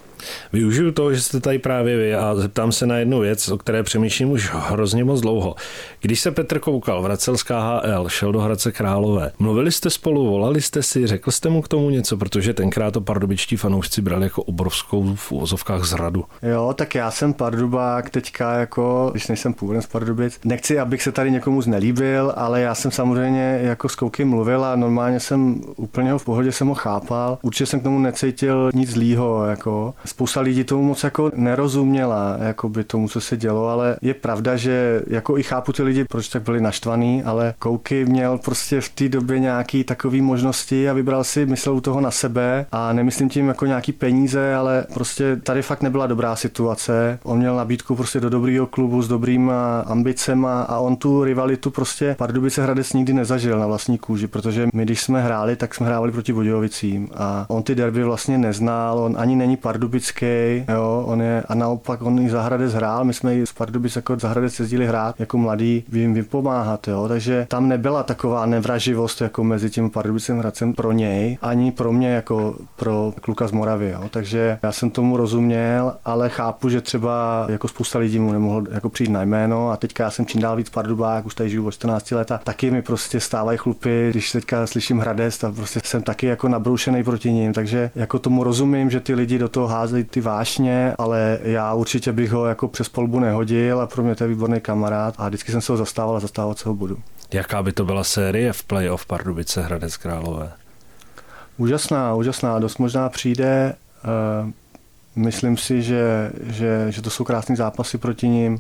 Využiju 0.53 0.93
to, 0.93 1.15
že 1.15 1.21
jste 1.21 1.41
tady 1.41 1.59
právě 1.59 1.97
vy 1.97 2.15
a 2.15 2.35
zeptám 2.35 2.73
se 2.73 2.87
na 2.87 2.97
jednu 2.97 3.21
věc, 3.21 3.49
o 3.49 3.59
které 3.59 3.83
přemýšlím 3.83 4.31
už 4.31 4.51
hrozně 4.55 5.05
moc 5.05 5.21
dlouho. 5.21 5.55
Když 6.01 6.21
se 6.21 6.31
Petr 6.31 6.59
koukal, 6.59 7.03
vracel 7.03 7.37
z 7.37 7.43
KHL, 7.43 8.09
šel 8.09 8.33
do 8.33 8.41
Hradce 8.41 8.73
Králové, 8.73 9.33
mluvili 9.39 9.73
jste 9.73 9.91
spolu, 9.91 10.31
volali 10.31 10.61
jste 10.61 10.83
si, 10.83 11.07
řekl 11.07 11.31
jste 11.31 11.49
mu 11.49 11.63
k 11.63 11.69
tomu 11.69 11.91
něco, 11.91 12.17
protože 12.17 12.55
tenkrát 12.55 12.91
to 12.91 13.01
pardubičtí 13.01 13.57
fanoušci 13.57 14.03
brali 14.03 14.25
jako 14.25 14.43
obrovskou 14.43 15.15
v 15.15 15.33
úvozovkách 15.33 15.85
zradu. 15.85 16.25
Jo, 16.43 16.75
tak 16.77 16.95
já 16.95 17.11
jsem 17.11 17.35
pardubák 17.35 18.11
teďka 18.11 18.53
jako, 18.59 19.09
když 19.13 19.29
nejsem 19.29 19.55
původem 19.55 19.83
z 19.83 19.87
Pardubic. 19.87 20.41
Nechci, 20.45 20.79
abych 20.79 21.03
se 21.03 21.13
tady 21.13 21.31
někomu 21.31 21.63
znelíbil, 21.63 22.33
ale 22.37 22.61
já 22.61 22.75
jsem 22.75 22.91
samozřejmě 22.91 23.61
jako 23.63 23.89
s 23.89 23.95
Kouky 23.95 24.25
mluvil 24.25 24.65
a 24.65 24.77
normálně 24.77 25.21
jsem 25.21 25.61
úplně 25.77 26.15
v 26.19 26.25
pohodě 26.25 26.53
jsem 26.53 26.69
ho 26.69 26.75
chápal. 26.75 27.39
Určitě 27.43 27.67
jsem 27.67 27.81
k 27.81 27.83
tomu 27.83 27.99
necítil 27.99 28.71
nic 28.75 28.91
zlýho, 28.91 29.45
jako 29.45 29.95
spousta 30.13 30.41
lidí 30.41 30.65
tomu 30.65 30.83
moc 30.83 31.05
jako 31.05 31.31
nerozuměla, 31.35 32.37
jako 32.39 32.69
by 32.69 32.85
tomu, 32.85 33.09
co 33.09 33.21
se 33.21 33.37
dělo, 33.37 33.69
ale 33.69 33.97
je 34.03 34.15
pravda, 34.15 34.57
že 34.57 35.03
jako 35.07 35.39
i 35.39 35.43
chápu 35.43 35.73
ty 35.73 35.83
lidi, 35.83 36.05
proč 36.05 36.29
tak 36.29 36.43
byli 36.43 36.61
naštvaný, 36.61 37.23
ale 37.23 37.55
Kouky 37.59 38.05
měl 38.05 38.39
prostě 38.39 38.81
v 38.81 38.89
té 38.89 39.09
době 39.09 39.39
nějaký 39.39 39.85
takový 39.85 40.21
možnosti 40.21 40.89
a 40.89 40.93
vybral 40.93 41.25
si, 41.25 41.47
myslel 41.47 41.75
u 41.75 41.81
toho 41.81 42.01
na 42.01 42.11
sebe 42.11 42.67
a 42.73 42.93
nemyslím 42.93 43.29
tím 43.29 43.49
jako 43.49 43.67
nějaký 43.67 43.93
peníze, 43.93 44.55
ale 44.55 44.85
prostě 44.95 45.37
tady 45.37 45.63
fakt 45.63 45.83
nebyla 45.83 46.07
dobrá 46.07 46.37
situace. 46.37 47.19
On 47.23 47.39
měl 47.39 47.57
nabídku 47.57 47.97
prostě 47.97 48.21
do 48.21 48.31
dobrého 48.31 48.67
klubu 48.67 49.03
s 49.03 49.09
dobrýma 49.09 49.81
ambicema 49.81 50.63
a 50.63 50.79
on 50.79 50.97
tu 50.97 51.25
rivalitu 51.25 51.71
prostě 51.71 52.15
Pardubice 52.19 52.63
Hradec 52.63 52.93
nikdy 52.93 53.13
nezažil 53.13 53.59
na 53.59 53.67
vlastní 53.67 53.99
kůži, 53.99 54.27
protože 54.27 54.69
my 54.75 54.85
když 54.85 55.03
jsme 55.03 55.23
hráli, 55.23 55.57
tak 55.57 55.75
jsme 55.75 55.87
hráli 55.87 56.13
proti 56.13 56.33
Budějovicím 56.33 57.09
a 57.15 57.45
on 57.49 57.63
ty 57.63 57.75
derby 57.75 58.05
vlastně 58.05 58.39
neznal, 58.39 58.99
on 58.99 59.15
ani 59.19 59.37
není 59.37 59.57
Pardubic 59.57 60.02
typický, 60.03 60.65
jo, 60.75 61.03
on 61.07 61.23
je, 61.23 61.43
a 61.49 61.55
naopak 61.55 62.03
on 62.03 62.19
i 62.19 62.31
Zahradec 62.31 62.75
hrál, 62.75 63.05
my 63.05 63.15
jsme 63.15 63.37
i 63.37 63.47
z 63.47 63.53
Pardubic 63.53 63.97
jako 63.97 64.17
Zahradec 64.19 64.61
jezdili 64.61 64.87
hrát 64.87 65.21
jako 65.21 65.39
mladý, 65.39 65.85
jim 65.93 66.15
vypomáhat, 66.15 66.89
jo, 66.89 67.09
takže 67.09 67.47
tam 67.49 67.69
nebyla 67.69 68.03
taková 68.03 68.47
nevraživost 68.47 69.21
jako 69.21 69.45
mezi 69.45 69.71
tím 69.71 69.91
Pardubicem 69.91 70.39
Hradcem 70.39 70.73
pro 70.73 70.93
něj, 70.93 71.39
ani 71.43 71.73
pro 71.73 71.93
mě 71.93 72.09
jako 72.09 72.55
pro 72.77 73.15
kluka 73.21 73.49
z 73.49 73.53
Moravy, 73.53 73.91
jo, 73.91 74.09
takže 74.11 74.59
já 74.63 74.73
jsem 74.73 74.91
tomu 74.91 75.17
rozuměl, 75.17 75.95
ale 76.05 76.29
chápu, 76.29 76.69
že 76.69 76.81
třeba 76.81 77.47
jako 77.49 77.69
spousta 77.69 77.99
lidí 77.99 78.19
mu 78.19 78.33
nemohlo 78.33 78.63
jako 78.71 78.89
přijít 78.89 79.11
na 79.11 79.23
jméno 79.23 79.71
a 79.71 79.77
teďka 79.77 80.05
já 80.05 80.11
jsem 80.11 80.27
čím 80.27 80.41
dál 80.41 80.57
víc 80.57 80.71
Pardubák, 80.71 81.27
už 81.27 81.35
tady 81.35 81.51
žiju 81.51 81.67
o 81.67 81.71
14 81.71 82.11
let 82.11 82.33
a 82.33 82.39
taky 82.39 82.71
mi 82.71 82.83
prostě 82.83 83.21
stávají 83.21 83.59
chlupy, 83.59 84.09
když 84.11 84.33
teďka 84.33 84.67
slyším 84.67 84.99
Hradec, 84.99 85.39
tak 85.39 85.55
prostě 85.55 85.81
jsem 85.85 86.03
taky 86.03 86.27
jako 86.27 86.49
nabroušený 86.49 87.05
proti 87.05 87.33
ním, 87.33 87.53
takže 87.53 87.91
jako 87.95 88.19
tomu 88.19 88.45
rozumím, 88.45 88.91
že 88.91 89.01
ty 89.01 89.15
lidi 89.15 89.39
do 89.39 89.49
toho 89.49 89.67
hází 89.67 89.92
vycházely 89.93 90.05
ty 90.05 90.21
vášně, 90.21 90.95
ale 90.99 91.39
já 91.43 91.75
určitě 91.75 92.13
bych 92.13 92.31
ho 92.33 92.47
jako 92.47 92.69
přes 92.69 92.89
polbu 92.89 93.21
nehodil 93.21 93.81
a 93.81 93.87
pro 93.87 94.03
mě 94.03 94.15
to 94.15 94.25
je 94.25 94.29
výborný 94.29 94.61
kamarád 94.61 95.15
a 95.19 95.29
vždycky 95.29 95.53
jsem 95.53 95.61
se 95.61 95.73
ho 95.73 95.77
zastával 95.77 96.17
a 96.17 96.21
zastávat 96.21 96.59
se 96.59 96.69
ho 96.69 96.75
budu. 96.75 96.99
Jaká 97.33 97.63
by 97.63 97.73
to 97.73 97.85
byla 97.85 98.05
série 98.05 98.53
v 98.53 98.63
playoff 98.63 99.07
Pardubice 99.07 99.63
Hradec 99.63 99.97
Králové? 99.97 100.53
Úžasná, 101.57 102.15
úžasná. 102.15 102.59
Dost 102.59 102.79
možná 102.79 103.09
přijde. 103.09 103.75
Uh, 104.45 104.51
myslím 105.17 105.57
si, 105.57 105.83
že, 105.83 106.33
že, 106.43 106.87
že 106.89 107.03
to 107.03 107.11
jsou 107.11 107.25
krásné 107.25 107.57
zápasy 107.57 107.99
proti 107.99 108.29
ním. 108.29 108.59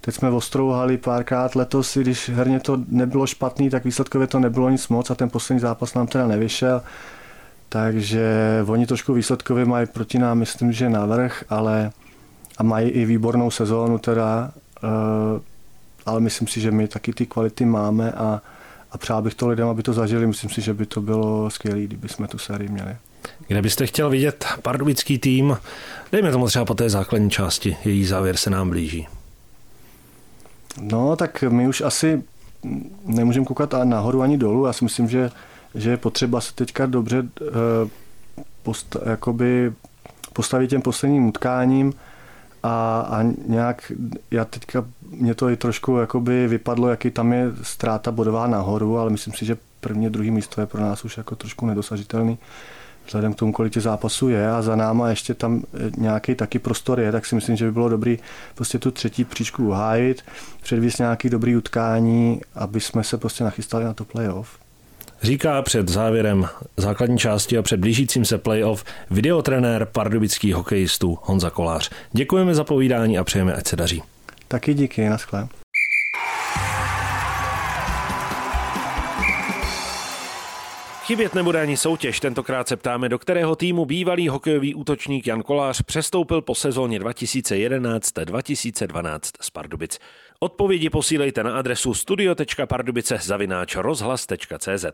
Teď 0.00 0.14
jsme 0.14 0.30
ostrouhali 0.30 0.96
párkrát 0.96 1.56
letos, 1.56 1.96
i 1.96 2.00
když 2.00 2.28
herně 2.28 2.60
to 2.60 2.78
nebylo 2.88 3.26
špatný, 3.26 3.70
tak 3.70 3.84
výsledkově 3.84 4.26
to 4.26 4.38
nebylo 4.38 4.70
nic 4.70 4.88
moc 4.88 5.10
a 5.10 5.14
ten 5.14 5.30
poslední 5.30 5.60
zápas 5.60 5.94
nám 5.94 6.06
teda 6.06 6.26
nevyšel. 6.26 6.82
Takže 7.72 8.28
oni 8.66 8.86
trošku 8.86 9.14
výsledkově 9.14 9.64
mají 9.64 9.86
proti 9.86 10.18
nám, 10.18 10.38
myslím, 10.38 10.72
že 10.72 10.90
navrh, 10.90 11.44
ale 11.48 11.92
a 12.58 12.62
mají 12.62 12.90
i 12.90 13.04
výbornou 13.04 13.50
sezónu 13.50 13.98
teda, 13.98 14.50
uh, 14.82 14.90
ale 16.06 16.20
myslím 16.20 16.48
si, 16.48 16.60
že 16.60 16.70
my 16.70 16.88
taky 16.88 17.12
ty 17.12 17.26
kvality 17.26 17.64
máme 17.64 18.12
a, 18.12 18.42
a 18.92 18.98
přál 18.98 19.22
bych 19.22 19.34
to 19.34 19.48
lidem, 19.48 19.68
aby 19.68 19.82
to 19.82 19.92
zažili. 19.92 20.26
Myslím 20.26 20.50
si, 20.50 20.60
že 20.60 20.74
by 20.74 20.86
to 20.86 21.00
bylo 21.00 21.50
skvělé, 21.50 21.80
kdyby 21.80 22.08
jsme 22.08 22.28
tu 22.28 22.38
sérii 22.38 22.68
měli. 22.68 22.96
Kde 23.48 23.62
byste 23.62 23.86
chtěl 23.86 24.10
vidět 24.10 24.44
pardubický 24.62 25.18
tým? 25.18 25.58
Dejme 26.12 26.32
tomu 26.32 26.46
třeba 26.46 26.64
po 26.64 26.74
té 26.74 26.90
základní 26.90 27.30
části, 27.30 27.76
její 27.84 28.04
závěr 28.04 28.36
se 28.36 28.50
nám 28.50 28.70
blíží. 28.70 29.08
No, 30.80 31.16
tak 31.16 31.42
my 31.42 31.68
už 31.68 31.80
asi 31.80 32.22
nemůžeme 33.04 33.46
koukat 33.46 33.74
nahoru 33.84 34.22
ani 34.22 34.38
dolů. 34.38 34.66
Já 34.66 34.72
si 34.72 34.84
myslím, 34.84 35.08
že 35.08 35.30
že 35.74 35.90
je 35.90 35.96
potřeba 35.96 36.40
se 36.40 36.54
teďka 36.54 36.86
dobře 36.86 37.22
eh, 37.40 37.44
post, 38.62 38.96
jakoby 39.06 39.72
postavit 40.32 40.70
těm 40.70 40.82
posledním 40.82 41.28
utkáním 41.28 41.92
a, 42.62 43.00
a 43.00 43.22
nějak, 43.46 43.92
já 44.30 44.44
teďka, 44.44 44.84
mě 45.10 45.34
to 45.34 45.48
i 45.48 45.56
trošku 45.56 45.96
jakoby 45.96 46.48
vypadlo, 46.48 46.88
jaký 46.88 47.10
tam 47.10 47.32
je 47.32 47.52
ztráta 47.62 48.10
bodová 48.10 48.46
nahoru, 48.46 48.98
ale 48.98 49.10
myslím 49.10 49.34
si, 49.34 49.44
že 49.44 49.56
první 49.80 50.06
a 50.06 50.10
druhý 50.10 50.30
místo 50.30 50.60
je 50.60 50.66
pro 50.66 50.80
nás 50.80 51.04
už 51.04 51.16
jako 51.16 51.36
trošku 51.36 51.66
nedosažitelný 51.66 52.38
vzhledem 53.10 53.34
k 53.34 53.36
tomu, 53.36 53.52
kolik 53.52 53.72
těch 53.72 53.82
zápasů 53.82 54.28
je 54.28 54.50
a 54.50 54.62
za 54.62 54.76
náma 54.76 55.08
ještě 55.08 55.34
tam 55.34 55.62
nějaký 55.96 56.34
taky 56.34 56.58
prostor 56.58 57.00
je, 57.00 57.12
tak 57.12 57.26
si 57.26 57.34
myslím, 57.34 57.56
že 57.56 57.64
by 57.64 57.72
bylo 57.72 57.88
dobrý 57.88 58.18
prostě 58.54 58.78
tu 58.78 58.90
třetí 58.90 59.24
příčku 59.24 59.66
uhájit, 59.66 60.24
předvíst 60.62 60.98
nějaký 60.98 61.30
dobrý 61.30 61.56
utkání, 61.56 62.40
aby 62.54 62.80
jsme 62.80 63.04
se 63.04 63.18
prostě 63.18 63.44
nachystali 63.44 63.84
na 63.84 63.94
to 63.94 64.04
playoff. 64.04 64.59
Říká 65.22 65.62
před 65.62 65.88
závěrem 65.88 66.48
základní 66.76 67.18
části 67.18 67.58
a 67.58 67.62
před 67.62 67.80
blížícím 67.80 68.24
se 68.24 68.38
playoff 68.38 68.84
videotrenér 69.10 69.84
pardubických 69.92 70.54
hokejistů 70.54 71.18
Honza 71.22 71.50
Kolář. 71.50 71.90
Děkujeme 72.12 72.54
za 72.54 72.64
povídání 72.64 73.18
a 73.18 73.24
přejeme, 73.24 73.54
ať 73.54 73.66
se 73.66 73.76
daří. 73.76 74.02
Taky 74.48 74.74
díky, 74.74 75.08
naschle. 75.08 75.48
Chybět 81.10 81.34
nebude 81.34 81.60
ani 81.60 81.76
soutěž. 81.76 82.20
Tentokrát 82.20 82.68
se 82.68 82.76
ptáme, 82.76 83.08
do 83.08 83.18
kterého 83.18 83.56
týmu 83.56 83.84
bývalý 83.84 84.28
hokejový 84.28 84.74
útočník 84.74 85.26
Jan 85.26 85.42
Kolář 85.42 85.82
přestoupil 85.82 86.42
po 86.42 86.54
sezóně 86.54 86.98
2011-2012 86.98 89.20
z 89.40 89.50
Pardubic. 89.50 89.98
Odpovědi 90.42 90.90
posílejte 90.90 91.44
na 91.44 91.58
adresu 91.58 91.94
studio.pardubice 91.94 93.18
zavináč 93.22 93.76
rozhlas.cz. 93.76 94.84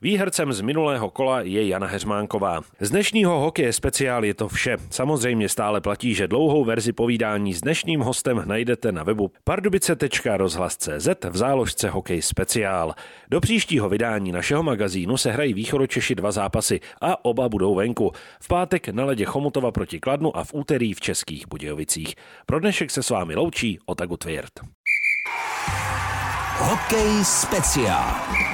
Výhercem 0.00 0.52
z 0.52 0.60
minulého 0.60 1.10
kola 1.10 1.40
je 1.40 1.68
Jana 1.68 1.86
Heřmánková. 1.86 2.60
Z 2.80 2.90
dnešního 2.90 3.40
hokeje 3.40 3.72
speciál 3.72 4.24
je 4.24 4.34
to 4.34 4.48
vše. 4.48 4.76
Samozřejmě 4.90 5.48
stále 5.48 5.80
platí, 5.80 6.14
že 6.14 6.28
dlouhou 6.28 6.64
verzi 6.64 6.92
povídání 6.92 7.54
s 7.54 7.60
dnešním 7.60 8.00
hostem 8.00 8.42
najdete 8.46 8.92
na 8.92 9.02
webu 9.02 9.30
pardubice.rozhlas.cz 9.44 11.08
v 11.30 11.36
záložce 11.36 11.90
Hokej 11.90 12.22
speciál. 12.22 12.94
Do 13.30 13.40
příštího 13.40 13.88
vydání 13.88 14.32
našeho 14.32 14.62
magazínu 14.62 15.16
se 15.16 15.32
hrají 15.32 15.54
východočeši 15.62 16.14
dva 16.14 16.32
zápasy 16.32 16.80
a 17.00 17.24
oba 17.24 17.48
budou 17.48 17.74
venku. 17.74 18.12
V 18.40 18.48
pátek 18.48 18.88
na 18.88 19.04
ledě 19.04 19.24
Chomutova 19.24 19.70
proti 19.70 20.00
Kladnu 20.00 20.36
a 20.36 20.44
v 20.44 20.54
úterý 20.54 20.94
v 20.94 21.00
Českých 21.00 21.48
Budějovicích. 21.48 22.14
Pro 22.46 22.60
dnešek 22.60 22.90
se 22.90 23.02
s 23.02 23.10
vámi 23.10 23.34
loučí 23.34 23.78
Otagu 23.86 24.16
Tvěrt. 24.16 24.60
Hokej 26.58 27.24
speciál. 27.24 28.51